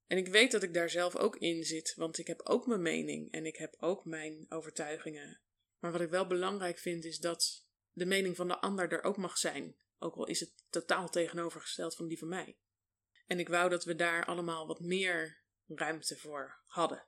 En 0.07 0.17
ik 0.17 0.27
weet 0.27 0.51
dat 0.51 0.63
ik 0.63 0.73
daar 0.73 0.89
zelf 0.89 1.15
ook 1.15 1.37
in 1.37 1.63
zit, 1.63 1.93
want 1.95 2.17
ik 2.17 2.27
heb 2.27 2.41
ook 2.41 2.67
mijn 2.67 2.81
mening 2.81 3.31
en 3.31 3.45
ik 3.45 3.57
heb 3.57 3.75
ook 3.79 4.05
mijn 4.05 4.45
overtuigingen. 4.49 5.41
Maar 5.79 5.91
wat 5.91 6.01
ik 6.01 6.09
wel 6.09 6.27
belangrijk 6.27 6.77
vind 6.77 7.05
is 7.05 7.19
dat 7.19 7.67
de 7.91 8.05
mening 8.05 8.35
van 8.35 8.47
de 8.47 8.59
ander 8.59 8.91
er 8.91 9.03
ook 9.03 9.17
mag 9.17 9.37
zijn, 9.37 9.77
ook 9.99 10.15
al 10.15 10.27
is 10.27 10.39
het 10.39 10.53
totaal 10.69 11.09
tegenovergesteld 11.09 11.95
van 11.95 12.07
die 12.07 12.17
van 12.17 12.27
mij. 12.27 12.57
En 13.25 13.39
ik 13.39 13.49
wou 13.49 13.69
dat 13.69 13.83
we 13.83 13.95
daar 13.95 14.25
allemaal 14.25 14.67
wat 14.67 14.79
meer 14.79 15.43
ruimte 15.67 16.17
voor 16.17 16.61
hadden. 16.65 17.05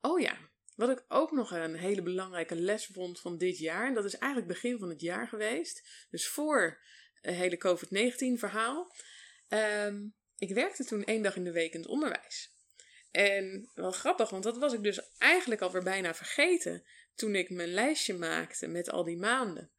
Oh 0.00 0.20
ja, 0.20 0.50
wat 0.74 0.90
ik 0.90 1.04
ook 1.08 1.32
nog 1.32 1.50
een 1.50 1.74
hele 1.74 2.02
belangrijke 2.02 2.54
les 2.54 2.86
vond 2.86 3.20
van 3.20 3.38
dit 3.38 3.58
jaar, 3.58 3.86
en 3.86 3.94
dat 3.94 4.04
is 4.04 4.18
eigenlijk 4.18 4.52
begin 4.52 4.78
van 4.78 4.88
het 4.88 5.00
jaar 5.00 5.28
geweest, 5.28 6.06
dus 6.10 6.28
voor 6.28 6.82
het 7.20 7.34
hele 7.34 7.58
COVID-19 7.58 8.38
verhaal. 8.38 8.94
Um, 9.48 10.14
ik 10.38 10.54
werkte 10.54 10.84
toen 10.84 11.04
één 11.04 11.22
dag 11.22 11.36
in 11.36 11.44
de 11.44 11.52
week 11.52 11.72
in 11.72 11.80
het 11.80 11.88
onderwijs. 11.88 12.52
En 13.10 13.70
wel 13.74 13.92
grappig, 13.92 14.30
want 14.30 14.42
dat 14.42 14.58
was 14.58 14.72
ik 14.72 14.82
dus 14.82 15.00
eigenlijk 15.18 15.60
alweer 15.60 15.82
bijna 15.82 16.14
vergeten 16.14 16.84
toen 17.14 17.34
ik 17.34 17.50
mijn 17.50 17.72
lijstje 17.72 18.14
maakte 18.14 18.66
met 18.66 18.90
al 18.90 19.04
die 19.04 19.16
maanden. 19.16 19.70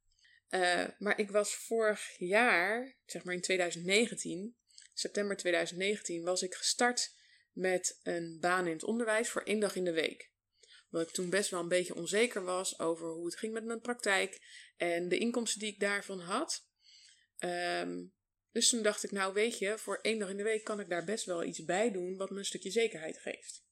Uh, 0.49 0.85
maar 0.99 1.19
ik 1.19 1.31
was 1.31 1.55
vorig 1.55 2.17
jaar, 2.17 2.95
zeg 3.05 3.23
maar 3.23 3.33
in 3.33 3.41
2019, 3.41 4.55
september 4.93 5.37
2019, 5.37 6.23
was 6.23 6.41
ik 6.41 6.53
gestart 6.53 7.15
met 7.51 7.99
een 8.03 8.37
baan 8.39 8.65
in 8.65 8.73
het 8.73 8.83
onderwijs 8.83 9.29
voor 9.29 9.41
één 9.41 9.59
dag 9.59 9.75
in 9.75 9.83
de 9.83 9.93
week. 9.93 10.33
Omdat 10.95 11.09
ik 11.09 11.15
toen 11.15 11.29
best 11.29 11.49
wel 11.49 11.59
een 11.59 11.67
beetje 11.67 11.95
onzeker 11.95 12.43
was 12.43 12.79
over 12.79 13.07
hoe 13.07 13.25
het 13.25 13.37
ging 13.37 13.53
met 13.53 13.65
mijn 13.65 13.81
praktijk 13.81 14.39
en 14.77 15.09
de 15.09 15.17
inkomsten 15.17 15.59
die 15.59 15.73
ik 15.73 15.79
daarvan 15.79 16.19
had. 16.19 16.67
Um, 17.39 18.13
dus 18.51 18.69
toen 18.69 18.83
dacht 18.83 19.03
ik, 19.03 19.11
nou 19.11 19.33
weet 19.33 19.57
je, 19.57 19.77
voor 19.77 19.99
één 20.01 20.19
dag 20.19 20.29
in 20.29 20.37
de 20.37 20.43
week 20.43 20.63
kan 20.63 20.79
ik 20.79 20.89
daar 20.89 21.03
best 21.03 21.25
wel 21.25 21.43
iets 21.43 21.63
bij 21.63 21.91
doen 21.91 22.17
wat 22.17 22.29
me 22.29 22.37
een 22.37 22.45
stukje 22.45 22.71
zekerheid 22.71 23.17
geeft. 23.17 23.65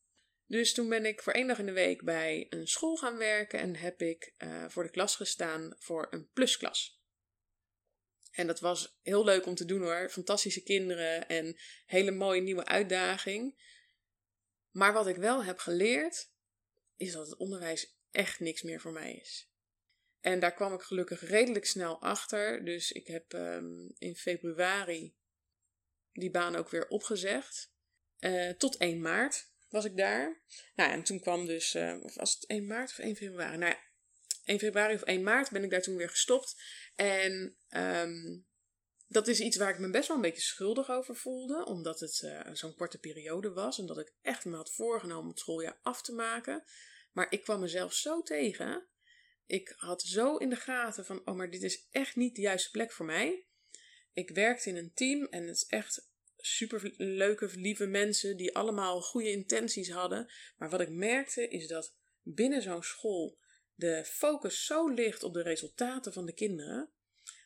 Dus 0.45 0.73
toen 0.73 0.89
ben 0.89 1.05
ik 1.05 1.21
voor 1.21 1.33
één 1.33 1.47
dag 1.47 1.59
in 1.59 1.65
de 1.65 1.71
week 1.71 2.03
bij 2.03 2.45
een 2.49 2.67
school 2.67 2.95
gaan 2.95 3.17
werken 3.17 3.59
en 3.59 3.75
heb 3.75 4.01
ik 4.01 4.33
uh, 4.38 4.65
voor 4.69 4.83
de 4.83 4.89
klas 4.89 5.15
gestaan 5.15 5.75
voor 5.77 6.07
een 6.09 6.29
plusklas. 6.31 7.01
En 8.31 8.47
dat 8.47 8.59
was 8.59 8.99
heel 9.01 9.23
leuk 9.23 9.45
om 9.45 9.55
te 9.55 9.65
doen 9.65 9.81
hoor. 9.81 10.09
Fantastische 10.09 10.63
kinderen 10.63 11.27
en 11.27 11.55
hele 11.86 12.12
mooie 12.12 12.41
nieuwe 12.41 12.65
uitdaging. 12.65 13.71
Maar 14.71 14.93
wat 14.93 15.07
ik 15.07 15.15
wel 15.15 15.43
heb 15.43 15.57
geleerd, 15.57 16.33
is 17.08 17.13
dat 17.13 17.28
het 17.30 17.38
onderwijs 17.38 17.98
echt 18.12 18.39
niks 18.39 18.62
meer 18.62 18.82
voor 18.82 18.92
mij 18.92 19.13
is. 19.13 19.52
En 20.20 20.39
daar 20.39 20.54
kwam 20.54 20.74
ik 20.74 20.82
gelukkig 20.82 21.22
redelijk 21.22 21.66
snel 21.66 22.02
achter. 22.02 22.66
Dus 22.66 22.92
ik 22.92 23.08
heb 23.08 23.34
um, 23.34 23.94
in 23.98 24.16
februari 24.16 25.16
die 26.12 26.32
baan 26.32 26.56
ook 26.56 26.70
weer 26.70 26.88
opgezegd. 26.88 27.72
Uh, 28.20 28.50
tot 28.50 28.78
1 28.78 29.02
maart 29.02 29.52
was 29.70 29.86
ik 29.86 29.98
daar. 29.98 30.42
Nou, 30.76 30.92
en 30.92 31.04
toen 31.04 31.20
kwam 31.20 31.46
dus, 31.46 31.76
uh, 31.76 32.02
was 32.16 32.34
het 32.34 32.46
1 32.46 32.68
maart 32.68 32.89
of 32.89 32.98
1 32.98 33.16
februari? 33.16 33.58
Nou 33.58 33.72
ja, 33.72 33.80
1 34.44 34.60
februari 34.60 34.94
of 34.94 35.02
1 35.02 35.24
maart 35.24 35.52
ben 35.52 35.63
ik 35.63 35.70
daar 35.70 35.82
toen 35.82 35.96
weer 35.96 36.10
gestopt. 36.10 36.62
En 36.96 37.58
um, 37.70 38.48
dat 39.08 39.28
is 39.28 39.39
iets 39.39 39.58
waar 39.58 39.70
ik 39.70 39.80
me 39.80 39.89
best 39.89 40.08
wel 40.08 40.18
een 40.18 40.24
beetje 40.24 40.42
schuldig 40.42 40.89
over 40.89 41.16
voelde, 41.16 41.66
omdat 41.66 42.00
het 42.00 42.22
uh, 42.22 42.54
zo'n 42.54 42.76
korte 42.76 43.00
periode 43.00 43.52
was 43.52 43.80
en 43.80 43.86
dat 43.86 44.00
ik 44.00 44.13
echt 44.22 44.46
me 44.46 44.56
had 44.56 44.74
voorgenomen 44.74 45.30
het 45.30 45.39
schooljaar 45.39 45.80
af 45.82 46.02
te 46.02 46.13
maken. 46.13 46.63
Maar 47.13 47.28
ik 47.30 47.41
kwam 47.41 47.60
mezelf 47.60 47.93
zo 47.93 48.21
tegen. 48.21 48.88
Ik 49.45 49.73
had 49.78 50.02
zo 50.02 50.38
in 50.38 50.49
de 50.49 50.56
gaten 50.56 51.06
van, 51.06 51.28
oh, 51.28 51.36
maar 51.36 51.49
dit 51.49 51.63
is 51.63 51.88
echt 51.91 52.15
niet 52.15 52.36
de 52.36 52.41
juiste 52.41 52.71
plek 52.71 52.91
voor 52.91 53.06
mij. 53.06 53.47
Ik 54.13 54.30
werkte 54.30 54.69
in 54.69 54.76
een 54.76 54.93
team 54.93 55.28
en 55.30 55.47
het 55.47 55.56
is 55.56 55.65
echt 55.65 56.12
super 56.38 56.93
leuke, 56.97 57.49
lieve 57.56 57.86
mensen 57.86 58.38
die 58.38 58.56
allemaal 58.56 59.02
goede 59.02 59.32
intenties 59.32 59.89
hadden. 59.89 60.32
Maar 60.58 60.69
wat 60.69 60.82
ik 60.82 60.89
merkte 60.89 61.47
is 61.47 61.67
dat 61.67 61.95
binnen 62.21 62.62
zo'n 62.62 62.84
school 62.84 63.38
de 63.76 64.06
focus 64.06 64.65
zo 64.65 64.88
ligt 64.88 65.23
op 65.23 65.34
de 65.34 65.41
resultaten 65.41 66.13
van 66.13 66.26
de 66.26 66.34
kinderen. 66.34 66.89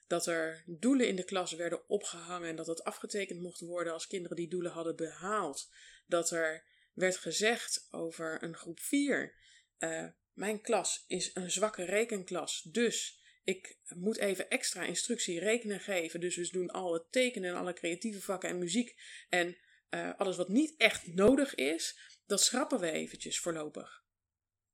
Dat 0.07 0.25
er 0.25 0.63
doelen 0.65 1.07
in 1.07 1.15
de 1.15 1.23
klas 1.23 1.53
werden 1.53 1.89
opgehangen 1.89 2.49
en 2.49 2.55
dat 2.55 2.67
het 2.67 2.83
afgetekend 2.83 3.41
mocht 3.41 3.59
worden 3.59 3.93
als 3.93 4.07
kinderen 4.07 4.37
die 4.37 4.49
doelen 4.49 4.71
hadden 4.71 4.95
behaald. 4.95 5.69
Dat 6.05 6.31
er 6.31 6.63
werd 6.93 7.17
gezegd 7.17 7.87
over 7.91 8.43
een 8.43 8.55
groep 8.55 8.79
4. 8.79 9.35
Eh, 9.77 10.07
mijn 10.33 10.61
klas 10.61 11.03
is 11.07 11.31
een 11.33 11.51
zwakke 11.51 11.83
rekenklas, 11.83 12.61
dus 12.61 13.21
ik 13.43 13.77
moet 13.95 14.17
even 14.17 14.49
extra 14.49 14.83
instructie 14.83 15.39
rekenen 15.39 15.79
geven. 15.79 16.19
Dus 16.19 16.35
we 16.35 16.49
doen 16.51 16.69
al 16.69 16.93
het 16.93 17.11
tekenen 17.11 17.49
en 17.49 17.55
alle 17.55 17.73
creatieve 17.73 18.21
vakken 18.21 18.49
en 18.49 18.57
muziek. 18.57 18.95
En 19.29 19.57
eh, 19.89 20.13
alles 20.17 20.35
wat 20.35 20.49
niet 20.49 20.73
echt 20.77 21.07
nodig 21.07 21.55
is, 21.55 21.99
dat 22.25 22.43
schrappen 22.43 22.79
we 22.79 22.91
eventjes 22.91 23.39
voorlopig. 23.39 24.05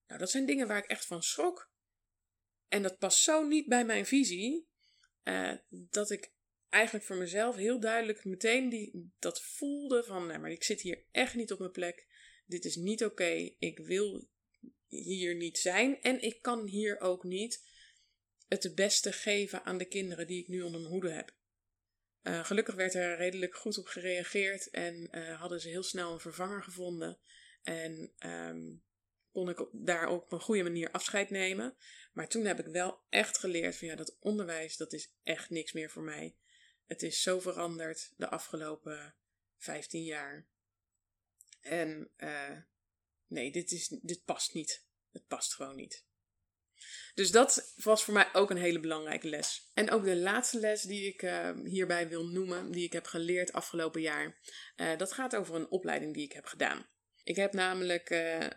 Nou, 0.08 0.20
dat 0.20 0.30
zijn 0.30 0.46
dingen 0.46 0.68
waar 0.68 0.78
ik 0.78 0.90
echt 0.90 1.06
van 1.06 1.24
schrok. 1.24 1.72
En 2.68 2.82
dat 2.82 2.98
past 2.98 3.18
zo 3.18 3.48
niet 3.48 3.68
bij 3.68 3.86
mijn 3.86 4.06
visie, 4.06 4.68
uh, 5.24 5.54
dat 5.70 6.10
ik 6.10 6.34
eigenlijk 6.70 7.06
voor 7.06 7.16
mezelf 7.16 7.56
heel 7.56 7.80
duidelijk 7.80 8.26
meteen 8.26 8.70
die, 8.70 9.12
dat 9.20 9.42
voelde 9.42 10.04
van, 10.04 10.28
nee, 10.28 10.38
maar 10.38 10.52
ik 10.52 10.64
zit 10.64 10.82
hier 10.82 11.06
echt 11.12 11.36
niet 11.36 11.52
op 11.52 11.60
mijn 11.60 11.72
plek. 11.72 12.08
Dit 12.46 12.66
is 12.66 12.76
niet 12.76 13.04
oké. 13.04 13.56
Ik 13.60 13.80
wil 13.80 14.28
hier 15.02 15.36
niet 15.36 15.58
zijn. 15.58 16.02
En 16.02 16.22
ik 16.22 16.42
kan 16.42 16.66
hier 16.66 17.00
ook 17.00 17.24
niet 17.24 17.64
het 18.48 18.76
beste 18.76 19.12
geven 19.12 19.64
aan 19.64 19.78
de 19.78 19.86
kinderen 19.86 20.28
die 20.28 20.42
ik 20.42 20.48
nu 20.48 20.62
onder 20.62 20.80
mijn 20.80 20.92
hoede 20.92 21.12
heb. 21.12 21.34
Uh, 22.24 22.46
gelukkig 22.46 22.76
werd 22.76 22.94
er 22.94 23.18
redelijk 23.18 23.56
goed 23.56 23.78
op 23.78 23.86
gereageerd 23.86 24.70
en 24.70 25.08
uh, 25.12 25.40
hadden 25.40 25.62
ze 25.62 25.70
heel 25.70 25.84
snel 25.84 26.14
een 26.14 26.20
vervanger 26.20 26.64
gevonden. 26.64 27.20
En 27.64 28.14
um, 28.26 28.84
kon 29.32 29.50
ik 29.50 29.66
daar 29.72 30.08
ook 30.08 30.24
op 30.24 30.32
een 30.32 30.42
goede 30.42 30.64
manier 30.64 30.92
afscheid 30.92 31.30
nemen. 31.30 31.76
Maar 32.14 32.28
toen 32.28 32.46
heb 32.46 32.60
ik 32.60 32.66
wel 32.66 33.00
echt 33.10 33.38
geleerd 33.38 33.76
van 33.78 33.88
ja, 33.88 33.96
dat 33.96 34.18
onderwijs, 34.20 34.78
dat 34.78 34.94
is 34.94 35.14
echt 35.24 35.50
niks 35.50 35.72
meer 35.72 35.90
voor 35.90 36.04
mij. 36.04 36.36
Het 36.86 37.04
is 37.04 37.22
zo 37.22 37.40
veranderd 37.40 38.14
de 38.18 38.30
afgelopen 38.30 39.16
15 39.58 40.04
jaar. 40.04 40.48
En 41.62 42.12
uh, 42.18 42.58
nee, 43.34 43.52
dit, 43.52 43.72
is, 43.72 43.88
dit 44.02 44.26
past 44.26 44.54
niet. 44.54 44.86
Het 45.12 45.28
past 45.28 45.54
gewoon 45.54 45.76
niet. 45.76 46.06
Dus 47.14 47.32
dat 47.32 47.74
was 47.76 48.04
voor 48.04 48.14
mij 48.14 48.30
ook 48.34 48.50
een 48.50 48.58
hele 48.58 48.80
belangrijke 48.80 49.28
les. 49.28 49.70
En 49.74 49.92
ook 49.92 50.04
de 50.04 50.16
laatste 50.16 50.60
les 50.60 50.82
die 50.82 51.08
ik 51.08 51.22
uh, 51.22 51.52
hierbij 51.64 52.10
wil 52.10 52.26
noemen, 52.26 52.72
die 52.72 52.84
ik 52.84 52.94
heb 52.94 53.06
geleerd 53.06 53.54
afgelopen 53.54 54.02
jaar, 54.02 54.40
uh, 54.76 54.98
dat 54.98 55.12
gaat 55.12 55.36
over 55.36 55.56
een 55.56 55.70
opleiding 55.70 56.14
die 56.14 56.24
ik 56.24 56.32
heb 56.32 56.46
gedaan. 56.46 56.88
Ik 57.24 57.36
heb 57.36 57.54
namelijk 57.54 58.10
uh, 58.10 58.48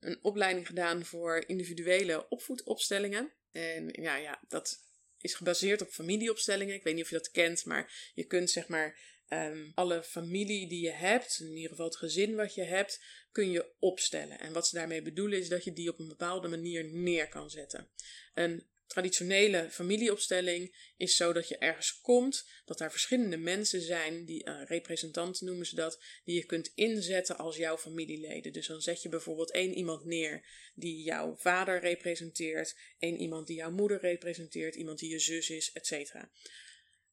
een 0.00 0.18
opleiding 0.22 0.66
gedaan 0.66 1.04
voor 1.04 1.44
individuele 1.46 2.28
opvoedopstellingen. 2.28 3.32
En 3.50 3.88
ja, 3.92 4.16
ja, 4.16 4.40
dat 4.48 4.82
is 5.18 5.34
gebaseerd 5.34 5.82
op 5.82 5.88
familieopstellingen. 5.88 6.74
Ik 6.74 6.82
weet 6.82 6.94
niet 6.94 7.04
of 7.04 7.10
je 7.10 7.16
dat 7.16 7.30
kent, 7.30 7.64
maar 7.64 8.10
je 8.14 8.24
kunt 8.24 8.50
zeg 8.50 8.68
maar 8.68 8.98
um, 9.28 9.72
alle 9.74 10.02
familie 10.02 10.68
die 10.68 10.84
je 10.84 10.90
hebt, 10.90 11.40
in 11.40 11.56
ieder 11.56 11.70
geval 11.70 11.86
het 11.86 11.96
gezin 11.96 12.34
wat 12.34 12.54
je 12.54 12.62
hebt, 12.62 13.04
kun 13.32 13.50
je 13.50 13.72
opstellen. 13.78 14.40
En 14.40 14.52
wat 14.52 14.66
ze 14.68 14.76
daarmee 14.76 15.02
bedoelen 15.02 15.38
is 15.38 15.48
dat 15.48 15.64
je 15.64 15.72
die 15.72 15.88
op 15.88 15.98
een 15.98 16.08
bepaalde 16.08 16.48
manier 16.48 16.84
neer 16.84 17.28
kan 17.28 17.50
zetten. 17.50 17.88
Een 18.34 18.66
traditionele 18.86 19.70
familieopstelling 19.70 20.92
is 20.96 21.16
zo 21.16 21.32
dat 21.32 21.48
je 21.48 21.58
ergens 21.58 22.00
komt, 22.00 22.48
dat 22.64 22.78
daar 22.78 22.90
verschillende 22.90 23.36
mensen 23.36 23.80
zijn, 23.80 24.24
die 24.24 24.48
uh, 24.48 24.62
representanten 24.64 25.46
noemen 25.46 25.66
ze 25.66 25.74
dat, 25.74 26.02
die 26.24 26.34
je 26.34 26.46
kunt 26.46 26.72
inzetten 26.74 27.38
als 27.38 27.56
jouw 27.56 27.78
familieleden. 27.78 28.52
Dus 28.52 28.66
dan 28.66 28.80
zet 28.80 29.02
je 29.02 29.08
bijvoorbeeld 29.08 29.50
één 29.50 29.74
iemand 29.74 30.04
neer 30.04 30.46
die 30.74 31.02
jouw 31.02 31.36
vader 31.36 31.80
representeert, 31.80 32.76
één 32.98 33.20
iemand 33.20 33.46
die 33.46 33.56
jouw 33.56 33.70
moeder 33.70 34.00
representeert, 34.00 34.74
iemand 34.74 34.98
die 34.98 35.10
je 35.10 35.18
zus 35.18 35.50
is, 35.50 35.72
etc. 35.72 36.14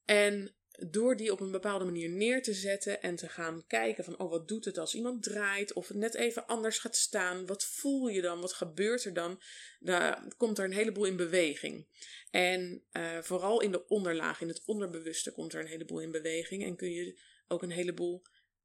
En 0.04 0.54
door 0.78 1.16
die 1.16 1.32
op 1.32 1.40
een 1.40 1.50
bepaalde 1.50 1.84
manier 1.84 2.08
neer 2.08 2.42
te 2.42 2.54
zetten 2.54 3.02
en 3.02 3.16
te 3.16 3.28
gaan 3.28 3.66
kijken 3.66 4.04
van, 4.04 4.18
oh, 4.18 4.30
wat 4.30 4.48
doet 4.48 4.64
het 4.64 4.78
als 4.78 4.94
iemand 4.94 5.22
draait 5.22 5.72
of 5.72 5.88
het 5.88 5.96
net 5.96 6.14
even 6.14 6.46
anders 6.46 6.78
gaat 6.78 6.96
staan? 6.96 7.46
Wat 7.46 7.64
voel 7.64 8.08
je 8.08 8.22
dan? 8.22 8.40
Wat 8.40 8.52
gebeurt 8.52 9.04
er 9.04 9.14
dan? 9.14 9.40
Dan 9.80 10.32
komt 10.36 10.58
er 10.58 10.64
een 10.64 10.72
heleboel 10.72 11.04
in 11.04 11.16
beweging. 11.16 11.86
En 12.30 12.82
uh, 12.92 13.18
vooral 13.18 13.60
in 13.60 13.72
de 13.72 13.86
onderlaag, 13.88 14.40
in 14.40 14.48
het 14.48 14.62
onderbewuste, 14.64 15.32
komt 15.32 15.52
er 15.52 15.60
een 15.60 15.66
heleboel 15.66 16.00
in 16.00 16.10
beweging 16.10 16.64
en 16.64 16.76
kun 16.76 16.90
je 16.90 17.20
ook 17.48 17.62
een 17.62 17.70
heleboel 17.70 18.22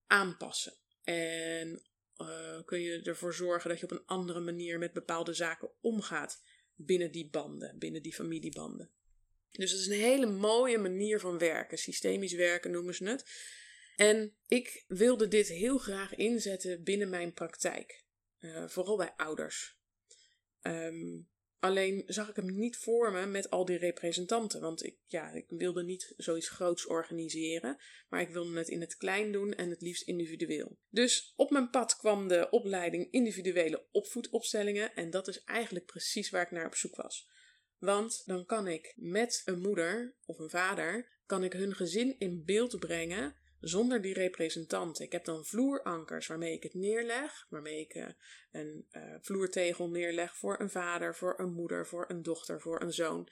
aanpassen. 0.08 0.74
En 1.04 1.82
uh, 2.18 2.62
kun 2.66 2.82
je 2.82 3.02
ervoor 3.02 3.34
zorgen 3.34 3.70
dat 3.70 3.80
je 3.80 3.86
op 3.86 3.92
een 3.92 4.06
andere 4.06 4.40
manier 4.40 4.80
met 4.80 4.94
bepaalde 4.94 5.34
zaken 5.34 5.70
omgaat 5.82 6.44
binnen 6.76 7.12
die 7.12 7.30
banden, 7.30 7.80
binnen 7.80 8.02
die 8.02 8.14
familiebanden. 8.14 8.92
Dus 9.52 9.72
het 9.72 9.80
is 9.80 9.88
een 9.88 9.94
hele 9.94 10.26
mooie 10.26 10.78
manier 10.78 11.20
van 11.20 11.38
werken. 11.38 11.78
Systemisch 11.78 12.34
werken 12.34 12.72
noemen 12.72 12.96
ze 12.96 13.04
het. 13.04 13.26
En 13.96 14.36
ik 14.48 14.84
wilde 14.88 15.28
dit 15.28 15.48
heel 15.48 15.78
graag 15.78 16.16
inzetten 16.16 16.84
binnen 16.84 17.10
mijn 17.10 17.34
praktijk. 17.34 18.06
Uh, 18.40 18.68
vooral 18.68 18.98
bij 18.98 19.14
ouders. 19.16 19.78
Um, 20.62 21.30
alleen 21.60 22.04
zag 22.06 22.30
ik 22.30 22.36
hem 22.36 22.58
niet 22.58 22.78
voor 22.78 23.12
me 23.12 23.26
met 23.26 23.50
al 23.50 23.66
die 23.66 23.78
representanten. 23.78 24.62
Want 24.62 24.84
ik, 24.84 24.98
ja, 25.06 25.32
ik 25.32 25.46
wilde 25.48 25.84
niet 25.84 26.14
zoiets 26.18 26.50
groots 26.50 26.86
organiseren. 26.86 27.78
Maar 28.10 28.22
ik 28.22 28.30
wilde 28.30 28.58
het 28.58 28.70
in 28.70 28.82
het 28.82 28.98
klein 28.98 29.32
doen 29.32 29.54
en 29.54 29.70
het 29.70 29.82
liefst 29.82 30.08
individueel. 30.08 30.78
Dus 30.90 31.34
op 31.36 31.50
mijn 31.50 31.70
pad 31.70 31.98
kwam 31.98 32.28
de 32.28 32.50
opleiding 32.50 33.12
individuele 33.12 33.86
opvoedopstellingen. 33.92 34.96
En 34.96 35.10
dat 35.10 35.28
is 35.28 35.44
eigenlijk 35.44 35.86
precies 35.86 36.30
waar 36.30 36.44
ik 36.44 36.52
naar 36.52 36.66
op 36.66 36.76
zoek 36.76 36.96
was. 36.96 37.30
Want 37.80 38.22
dan 38.26 38.46
kan 38.46 38.68
ik 38.68 38.94
met 38.96 39.42
een 39.46 39.60
moeder 39.60 40.16
of 40.26 40.40
een 40.40 40.50
vader, 40.50 41.08
kan 41.26 41.44
ik 41.44 41.54
hun 41.54 41.76
gezin 41.76 42.16
in 42.20 42.46
beeld 42.46 42.80
brengen 42.80 43.36
zonder 43.60 44.02
die 44.02 44.14
representanten. 44.14 45.06
Ik 45.06 45.12
heb 45.12 45.26
dan 45.26 45.46
vloerankers 45.46 46.28
waarmee 46.28 46.54
ik 46.54 46.64
het 46.64 46.74
neerleg, 46.74 47.46
waarmee 47.50 47.80
ik 47.80 47.96
uh, 47.96 48.08
een 48.52 48.88
uh, 48.92 49.16
vloertegel 49.22 49.90
neerleg 49.90 50.38
voor 50.38 50.60
een 50.60 50.70
vader, 50.70 51.16
voor 51.16 51.40
een 51.40 51.54
moeder, 51.54 51.88
voor 51.88 52.06
een 52.08 52.22
dochter, 52.22 52.62
voor 52.62 52.82
een 52.82 52.94
zoon. 52.94 53.30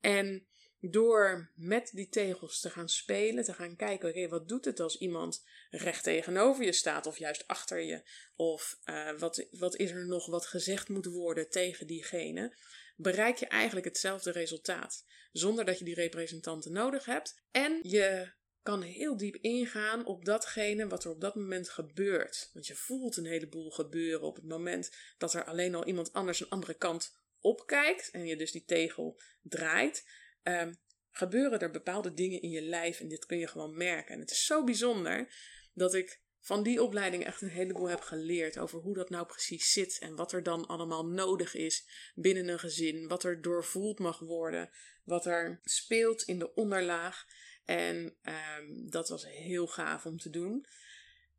En 0.00 0.46
door 0.80 1.50
met 1.54 1.90
die 1.92 2.08
tegels 2.08 2.60
te 2.60 2.70
gaan 2.70 2.88
spelen, 2.88 3.44
te 3.44 3.52
gaan 3.52 3.76
kijken, 3.76 4.08
oké, 4.08 4.28
wat 4.28 4.48
doet 4.48 4.64
het 4.64 4.80
als 4.80 4.98
iemand 4.98 5.44
recht 5.70 6.02
tegenover 6.02 6.64
je 6.64 6.72
staat 6.72 7.06
of 7.06 7.18
juist 7.18 7.46
achter 7.46 7.80
je? 7.80 8.02
Of 8.36 8.78
uh, 8.84 9.18
wat, 9.18 9.46
wat 9.50 9.76
is 9.76 9.90
er 9.90 10.06
nog 10.06 10.26
wat 10.26 10.46
gezegd 10.46 10.88
moet 10.88 11.06
worden 11.06 11.50
tegen 11.50 11.86
diegene? 11.86 12.56
Bereik 12.94 13.36
je 13.36 13.46
eigenlijk 13.46 13.86
hetzelfde 13.86 14.30
resultaat. 14.30 15.04
Zonder 15.32 15.64
dat 15.64 15.78
je 15.78 15.84
die 15.84 15.94
representanten 15.94 16.72
nodig 16.72 17.04
hebt. 17.04 17.42
En 17.50 17.78
je 17.82 18.32
kan 18.62 18.82
heel 18.82 19.16
diep 19.16 19.36
ingaan 19.36 20.06
op 20.06 20.24
datgene 20.24 20.86
wat 20.86 21.04
er 21.04 21.10
op 21.10 21.20
dat 21.20 21.34
moment 21.34 21.68
gebeurt. 21.68 22.50
Want 22.52 22.66
je 22.66 22.74
voelt 22.74 23.16
een 23.16 23.26
heleboel 23.26 23.70
gebeuren 23.70 24.26
op 24.26 24.36
het 24.36 24.44
moment 24.44 24.90
dat 25.18 25.34
er 25.34 25.44
alleen 25.44 25.74
al 25.74 25.86
iemand 25.86 26.12
anders 26.12 26.40
een 26.40 26.48
andere 26.48 26.74
kant 26.74 27.18
opkijkt. 27.40 28.10
En 28.10 28.26
je 28.26 28.36
dus 28.36 28.52
die 28.52 28.64
tegel 28.64 29.20
draait. 29.42 30.04
Um, 30.42 30.82
gebeuren 31.10 31.60
er 31.60 31.70
bepaalde 31.70 32.14
dingen 32.14 32.42
in 32.42 32.50
je 32.50 32.62
lijf 32.62 33.00
en 33.00 33.08
dit 33.08 33.26
kun 33.26 33.38
je 33.38 33.46
gewoon 33.46 33.76
merken. 33.76 34.14
En 34.14 34.20
het 34.20 34.30
is 34.30 34.46
zo 34.46 34.64
bijzonder 34.64 35.34
dat 35.72 35.94
ik 35.94 36.22
van 36.44 36.62
die 36.62 36.82
opleiding 36.82 37.24
echt 37.24 37.42
een 37.42 37.48
heleboel 37.48 37.88
heb 37.88 38.00
geleerd 38.00 38.58
over 38.58 38.78
hoe 38.78 38.94
dat 38.94 39.10
nou 39.10 39.26
precies 39.26 39.72
zit 39.72 39.98
en 39.98 40.16
wat 40.16 40.32
er 40.32 40.42
dan 40.42 40.66
allemaal 40.66 41.06
nodig 41.06 41.54
is 41.54 41.88
binnen 42.14 42.48
een 42.48 42.58
gezin, 42.58 43.08
wat 43.08 43.24
er 43.24 43.42
doorvoeld 43.42 43.98
mag 43.98 44.18
worden, 44.18 44.70
wat 45.04 45.26
er 45.26 45.60
speelt 45.62 46.22
in 46.22 46.38
de 46.38 46.54
onderlaag. 46.54 47.24
En 47.64 48.16
um, 48.22 48.90
dat 48.90 49.08
was 49.08 49.26
heel 49.26 49.66
gaaf 49.66 50.06
om 50.06 50.18
te 50.18 50.30
doen. 50.30 50.66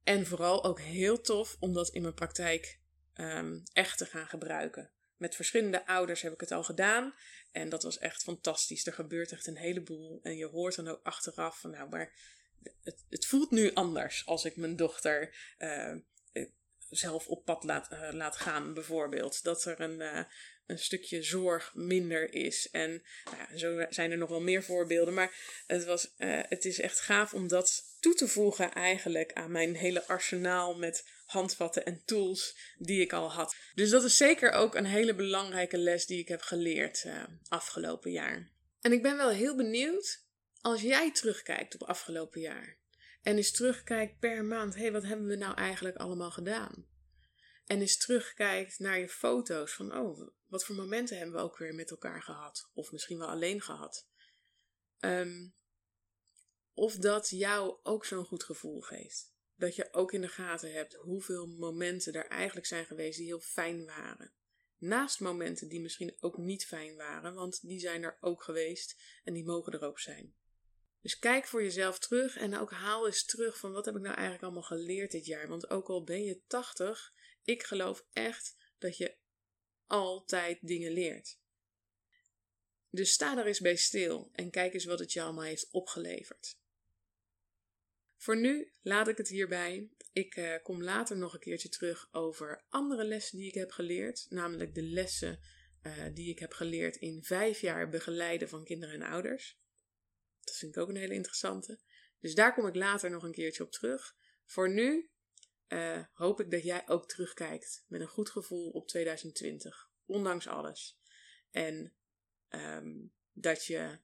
En 0.04 0.26
vooral 0.26 0.64
ook 0.64 0.80
heel 0.80 1.22
tof 1.22 1.58
om 1.60 1.74
dat 1.74 1.90
in 1.90 2.02
mijn 2.02 2.14
praktijk 2.14 2.80
um, 3.16 3.64
echt 3.74 3.98
te 3.98 4.06
gaan 4.06 4.28
gebruiken. 4.28 4.92
Met 5.18 5.36
verschillende 5.36 5.88
ouders 5.88 6.22
heb 6.22 6.34
ik 6.34 6.40
het 6.40 6.52
al 6.52 6.64
gedaan. 6.64 7.14
En 7.52 7.70
dat 7.70 7.84
was 7.84 7.98
echt 7.98 8.24
fantastisch. 8.24 8.86
Er 8.86 8.94
gebeurt 8.94 9.32
echt 9.32 9.48
een 9.48 9.58
heleboel. 9.58 10.20
En 10.24 10.38
je 10.38 10.46
hoort 10.46 10.76
dan 10.76 10.88
ook 10.88 11.00
achteraf 11.04 11.60
van 11.60 11.70
nou, 11.70 11.90
maar 11.90 12.14
het, 13.10 13.26
voelt 13.26 13.52
nu 13.52 13.74
anders 13.74 14.26
als 14.26 14.46
ik 14.46 14.56
mijn 14.56 14.76
dochter 14.76 15.36
uh, 15.60 15.94
zelf 16.90 17.28
op 17.28 17.46
pad 17.46 17.64
laat, 17.64 17.92
uh, 17.92 18.10
laat 18.12 18.36
gaan, 18.36 18.74
bijvoorbeeld. 18.74 19.44
Dat 19.44 19.66
er 19.66 19.82
een, 19.82 20.26
een 20.66 20.80
stukje 20.80 21.24
zorg 21.24 21.72
minder 21.76 22.34
is. 22.34 22.70
En 22.72 23.04
nou 23.26 23.38
ja, 23.38 23.58
zo 23.58 23.86
zijn 23.90 24.12
er 24.12 24.18
nog 24.18 24.30
wel 24.30 24.42
meer 24.42 24.64
voorbeelden. 24.64 25.14
Maar 25.14 25.64
het, 25.68 25.86
was, 25.86 26.14
het 26.18 26.66
is 26.66 26.80
echt 26.80 27.00
gaaf 27.00 27.34
om 27.34 27.48
dat 27.48 27.84
toe 28.00 28.14
te 28.14 28.28
voegen 28.28 28.74
eigenlijk 28.74 29.34
aan 29.34 29.52
mijn 29.52 29.76
hele 29.76 30.08
arsenaal 30.08 30.78
met 30.78 31.08
handvatten 31.26 31.86
en 31.86 32.02
tools 32.06 32.58
die 32.78 33.02
ik 33.02 33.14
al 33.14 33.32
had. 33.32 33.56
Dus 33.76 33.90
dat 33.90 34.04
is 34.04 34.18
zeker 34.18 34.52
ook 34.52 34.76
een 34.76 34.86
hele 34.86 35.16
belangrijke 35.16 35.78
les 35.78 36.06
die 36.06 36.20
ik 36.20 36.28
heb 36.28 36.42
geleerd 36.42 37.06
afgelopen 37.48 38.12
jaar. 38.12 38.54
En 38.82 38.92
ik 38.92 39.02
ben 39.02 39.18
wel 39.18 39.30
heel 39.30 39.56
benieuwd 39.56 40.25
als 40.66 40.82
jij 40.82 41.12
terugkijkt 41.12 41.74
op 41.74 41.84
afgelopen 41.84 42.42
jaar 42.42 42.78
en 43.22 43.38
eens 43.38 43.52
terugkijkt 43.52 44.20
per 44.20 44.46
maand, 44.46 44.76
hé, 44.76 44.82
hey, 44.82 44.92
wat 44.92 45.04
hebben 45.04 45.28
we 45.28 45.36
nou 45.36 45.56
eigenlijk 45.56 45.96
allemaal 45.96 46.32
gedaan? 46.32 46.88
En 47.66 47.80
eens 47.80 47.98
terugkijkt 47.98 48.80
naar 48.80 49.00
je 49.00 49.10
foto's 49.10 49.74
van, 49.74 49.98
oh, 49.98 50.30
wat 50.48 50.66
voor 50.66 50.76
momenten 50.76 51.18
hebben 51.18 51.36
we 51.36 51.42
ook 51.42 51.58
weer 51.58 51.74
met 51.74 51.92
elkaar 51.92 52.24
gehad? 52.24 52.70
Of 52.74 52.92
misschien 52.92 53.18
wel 53.18 53.28
alleen 53.28 53.62
gehad. 53.62 54.08
Um, 55.00 55.56
of 56.74 56.96
dat 56.96 57.30
jou 57.30 57.80
ook 57.84 58.06
zo'n 58.06 58.26
goed 58.26 58.44
gevoel 58.44 58.82
geeft. 58.82 59.34
Dat 59.56 59.76
je 59.76 59.94
ook 59.94 60.12
in 60.12 60.22
de 60.22 60.28
gaten 60.28 60.74
hebt 60.74 60.94
hoeveel 60.94 61.48
momenten 61.48 62.14
er 62.14 62.28
eigenlijk 62.28 62.68
zijn 62.68 62.86
geweest 62.86 63.18
die 63.18 63.28
heel 63.28 63.40
fijn 63.40 63.86
waren. 63.86 64.34
Naast 64.78 65.20
momenten 65.20 65.68
die 65.68 65.82
misschien 65.82 66.16
ook 66.20 66.38
niet 66.38 66.66
fijn 66.66 66.96
waren, 66.96 67.34
want 67.34 67.62
die 67.62 67.80
zijn 67.80 68.04
er 68.04 68.18
ook 68.22 68.44
geweest 68.44 69.02
en 69.24 69.34
die 69.34 69.46
mogen 69.46 69.74
er 69.74 69.84
ook 69.84 70.00
zijn. 70.00 70.36
Dus 71.06 71.20
kijk 71.20 71.46
voor 71.46 71.64
jezelf 71.64 72.00
terug 72.00 72.38
en 72.38 72.58
ook 72.58 72.72
haal 72.72 73.06
eens 73.06 73.26
terug 73.26 73.58
van 73.58 73.72
wat 73.72 73.86
heb 73.86 73.96
ik 73.96 74.02
nou 74.02 74.14
eigenlijk 74.14 74.44
allemaal 74.44 74.64
geleerd 74.64 75.12
dit 75.12 75.26
jaar. 75.26 75.48
Want 75.48 75.70
ook 75.70 75.88
al 75.88 76.04
ben 76.04 76.24
je 76.24 76.42
80, 76.48 77.14
ik 77.44 77.64
geloof 77.64 78.06
echt 78.14 78.56
dat 78.78 78.98
je 78.98 79.16
altijd 79.88 80.58
dingen 80.62 80.92
leert. 80.92 81.40
Dus 82.90 83.12
sta 83.12 83.38
er 83.38 83.46
eens 83.46 83.60
bij 83.60 83.76
stil 83.76 84.30
en 84.32 84.50
kijk 84.50 84.74
eens 84.74 84.86
wat 84.86 85.00
het 85.00 85.14
je 85.14 85.22
allemaal 85.22 85.44
heeft 85.44 85.72
opgeleverd. 85.72 86.58
Voor 88.18 88.38
nu 88.38 88.72
laat 88.82 89.08
ik 89.08 89.18
het 89.18 89.28
hierbij. 89.28 89.90
Ik 90.12 90.36
uh, 90.36 90.56
kom 90.64 90.84
later 90.84 91.18
nog 91.18 91.34
een 91.34 91.40
keertje 91.40 91.70
terug 91.70 92.08
over 92.12 92.66
andere 92.70 93.04
lessen 93.04 93.38
die 93.38 93.48
ik 93.48 93.56
heb 93.56 93.72
geleerd, 93.72 94.26
namelijk 94.30 94.76
de 94.76 94.84
lessen 94.84 95.40
uh, 95.84 96.06
die 96.14 96.30
ik 96.30 96.40
heb 96.40 96.54
geleerd 96.54 96.96
in 96.96 97.24
vijf 97.24 97.62
jaar 97.62 97.90
begeleiden 97.90 98.50
van 98.50 98.64
kinderen 98.64 98.96
en 98.96 99.10
ouders. 99.10 99.64
Dat 100.46 100.56
vind 100.56 100.76
ik 100.76 100.82
ook 100.82 100.90
een 100.90 100.96
hele 100.96 101.14
interessante. 101.14 101.80
Dus 102.20 102.36
daar 102.36 102.54
kom 102.54 102.68
ik 102.68 102.76
later 102.76 103.10
nog 103.10 103.24
een 103.24 103.32
keertje 103.32 103.64
op 103.64 103.72
terug. 103.72 104.16
Voor 104.46 104.70
nu 104.70 105.10
uh, 105.68 106.04
hoop 106.14 106.40
ik 106.40 106.52
dat 106.52 106.64
jij 106.64 106.88
ook 106.88 107.08
terugkijkt 107.08 107.86
met 107.88 108.02
een 108.02 108.08
goed 108.08 108.30
gevoel 108.30 108.70
op 108.70 108.88
2020, 108.88 109.90
ondanks 110.06 110.48
alles. 110.48 111.00
En 111.52 111.96
um, 112.50 113.14
dat 113.32 113.66
je 113.66 114.00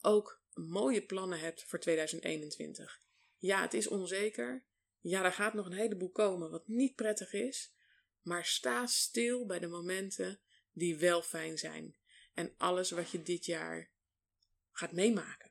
ook 0.00 0.42
mooie 0.52 1.06
plannen 1.06 1.40
hebt 1.40 1.64
voor 1.64 1.78
2021. 1.78 3.02
Ja, 3.36 3.62
het 3.62 3.74
is 3.74 3.88
onzeker. 3.88 4.64
Ja, 5.00 5.24
er 5.24 5.32
gaat 5.32 5.54
nog 5.54 5.66
een 5.66 5.72
heleboel 5.72 6.10
komen 6.10 6.50
wat 6.50 6.68
niet 6.68 6.94
prettig 6.94 7.32
is. 7.32 7.74
Maar 8.22 8.44
sta 8.44 8.86
stil 8.86 9.46
bij 9.46 9.58
de 9.58 9.66
momenten 9.66 10.40
die 10.72 10.96
wel 10.96 11.22
fijn 11.22 11.58
zijn. 11.58 11.96
En 12.34 12.54
alles 12.56 12.90
wat 12.90 13.10
je 13.10 13.22
dit 13.22 13.44
jaar 13.44 13.90
gaat 14.72 14.92
meemaken. 14.92 15.50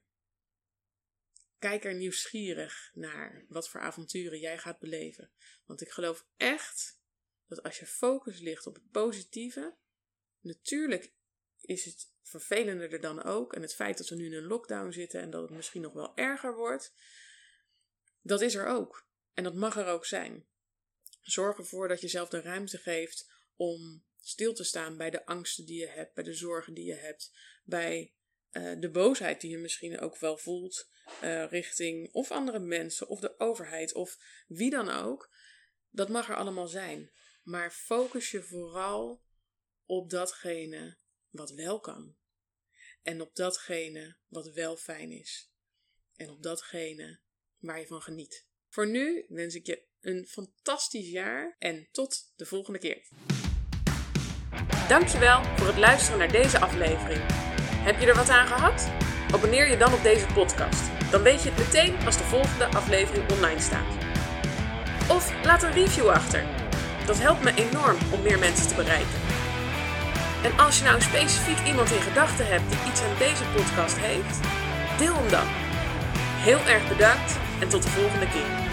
Kijk 1.59 1.85
er 1.85 1.95
nieuwsgierig 1.95 2.91
naar 2.93 3.45
wat 3.47 3.69
voor 3.69 3.81
avonturen 3.81 4.39
jij 4.39 4.57
gaat 4.57 4.79
beleven. 4.79 5.31
Want 5.65 5.81
ik 5.81 5.89
geloof 5.89 6.25
echt 6.37 6.99
dat 7.47 7.63
als 7.63 7.79
je 7.79 7.85
focus 7.85 8.39
ligt 8.39 8.67
op 8.67 8.75
het 8.75 8.91
positieve, 8.91 9.75
natuurlijk 10.39 11.13
is 11.61 11.85
het 11.85 12.11
vervelender 12.21 13.01
dan 13.01 13.23
ook. 13.23 13.53
En 13.53 13.61
het 13.61 13.75
feit 13.75 13.97
dat 13.97 14.09
we 14.09 14.15
nu 14.15 14.25
in 14.25 14.33
een 14.33 14.47
lockdown 14.47 14.91
zitten 14.91 15.21
en 15.21 15.29
dat 15.29 15.41
het 15.41 15.51
misschien 15.51 15.81
nog 15.81 15.93
wel 15.93 16.15
erger 16.15 16.55
wordt, 16.55 16.93
dat 18.21 18.41
is 18.41 18.55
er 18.55 18.65
ook. 18.65 19.07
En 19.33 19.43
dat 19.43 19.55
mag 19.55 19.77
er 19.77 19.85
ook 19.85 20.05
zijn. 20.05 20.47
Zorg 21.21 21.57
ervoor 21.57 21.87
dat 21.87 22.01
je 22.01 22.07
zelf 22.07 22.29
de 22.29 22.41
ruimte 22.41 22.77
geeft 22.77 23.31
om 23.55 24.05
stil 24.19 24.53
te 24.53 24.63
staan 24.63 24.97
bij 24.97 25.09
de 25.09 25.25
angsten 25.25 25.65
die 25.65 25.79
je 25.79 25.87
hebt, 25.87 26.13
bij 26.13 26.23
de 26.23 26.33
zorgen 26.33 26.73
die 26.73 26.85
je 26.85 26.95
hebt, 26.95 27.31
bij 27.63 28.13
uh, 28.51 28.79
de 28.79 28.89
boosheid 28.89 29.41
die 29.41 29.51
je 29.51 29.57
misschien 29.57 29.99
ook 29.99 30.17
wel 30.17 30.37
voelt 30.37 30.89
uh, 31.23 31.49
richting 31.49 32.13
of 32.13 32.31
andere 32.31 32.59
mensen 32.59 33.07
of 33.07 33.19
de 33.19 33.39
overheid 33.39 33.93
of 33.93 34.17
wie 34.47 34.69
dan 34.69 34.89
ook. 34.89 35.33
Dat 35.89 36.09
mag 36.09 36.29
er 36.29 36.35
allemaal 36.35 36.67
zijn. 36.67 37.11
Maar 37.43 37.71
focus 37.71 38.31
je 38.31 38.43
vooral 38.43 39.23
op 39.85 40.09
datgene 40.09 40.97
wat 41.29 41.51
wel 41.51 41.79
kan. 41.79 42.15
En 43.01 43.21
op 43.21 43.35
datgene 43.35 44.17
wat 44.27 44.51
wel 44.53 44.77
fijn 44.77 45.11
is. 45.11 45.51
En 46.15 46.29
op 46.29 46.43
datgene 46.43 47.19
waar 47.57 47.79
je 47.79 47.87
van 47.87 48.01
geniet. 48.01 48.47
Voor 48.69 48.87
nu 48.87 49.25
wens 49.27 49.55
ik 49.55 49.65
je 49.65 49.85
een 49.99 50.27
fantastisch 50.27 51.09
jaar 51.09 51.55
en 51.59 51.87
tot 51.91 52.33
de 52.35 52.45
volgende 52.45 52.79
keer. 52.79 53.07
Dankjewel 54.87 55.43
voor 55.43 55.67
het 55.67 55.77
luisteren 55.77 56.19
naar 56.19 56.31
deze 56.31 56.59
aflevering. 56.59 57.21
Heb 57.87 57.99
je 57.99 58.05
er 58.05 58.15
wat 58.15 58.29
aan 58.29 58.47
gehad? 58.47 58.87
Abonneer 59.33 59.69
je 59.69 59.77
dan 59.77 59.93
op 59.93 60.03
deze 60.03 60.27
podcast. 60.33 60.96
Dan 61.09 61.21
weet 61.21 61.43
je 61.43 61.49
het 61.49 61.57
meteen 61.57 61.95
als 62.05 62.17
de 62.17 62.23
volgende 62.23 62.65
aflevering 62.65 63.31
online 63.31 63.59
staat. 63.59 63.93
Of 65.07 65.33
laat 65.43 65.63
een 65.63 65.71
review 65.71 66.07
achter. 66.07 66.43
Dat 67.05 67.19
helpt 67.19 67.43
me 67.43 67.53
enorm 67.53 67.97
om 68.11 68.21
meer 68.21 68.39
mensen 68.39 68.67
te 68.67 68.75
bereiken. 68.75 69.19
En 70.43 70.59
als 70.59 70.77
je 70.77 70.83
nou 70.83 71.01
specifiek 71.01 71.67
iemand 71.67 71.91
in 71.91 72.01
gedachten 72.01 72.47
hebt 72.47 72.69
die 72.69 72.91
iets 72.91 73.01
aan 73.01 73.17
deze 73.17 73.43
podcast 73.55 73.97
heeft, 73.97 74.39
deel 74.97 75.15
hem 75.15 75.29
dan. 75.29 75.47
Heel 76.47 76.59
erg 76.67 76.87
bedankt 76.87 77.37
en 77.59 77.67
tot 77.67 77.83
de 77.83 77.89
volgende 77.89 78.27
keer. 78.27 78.66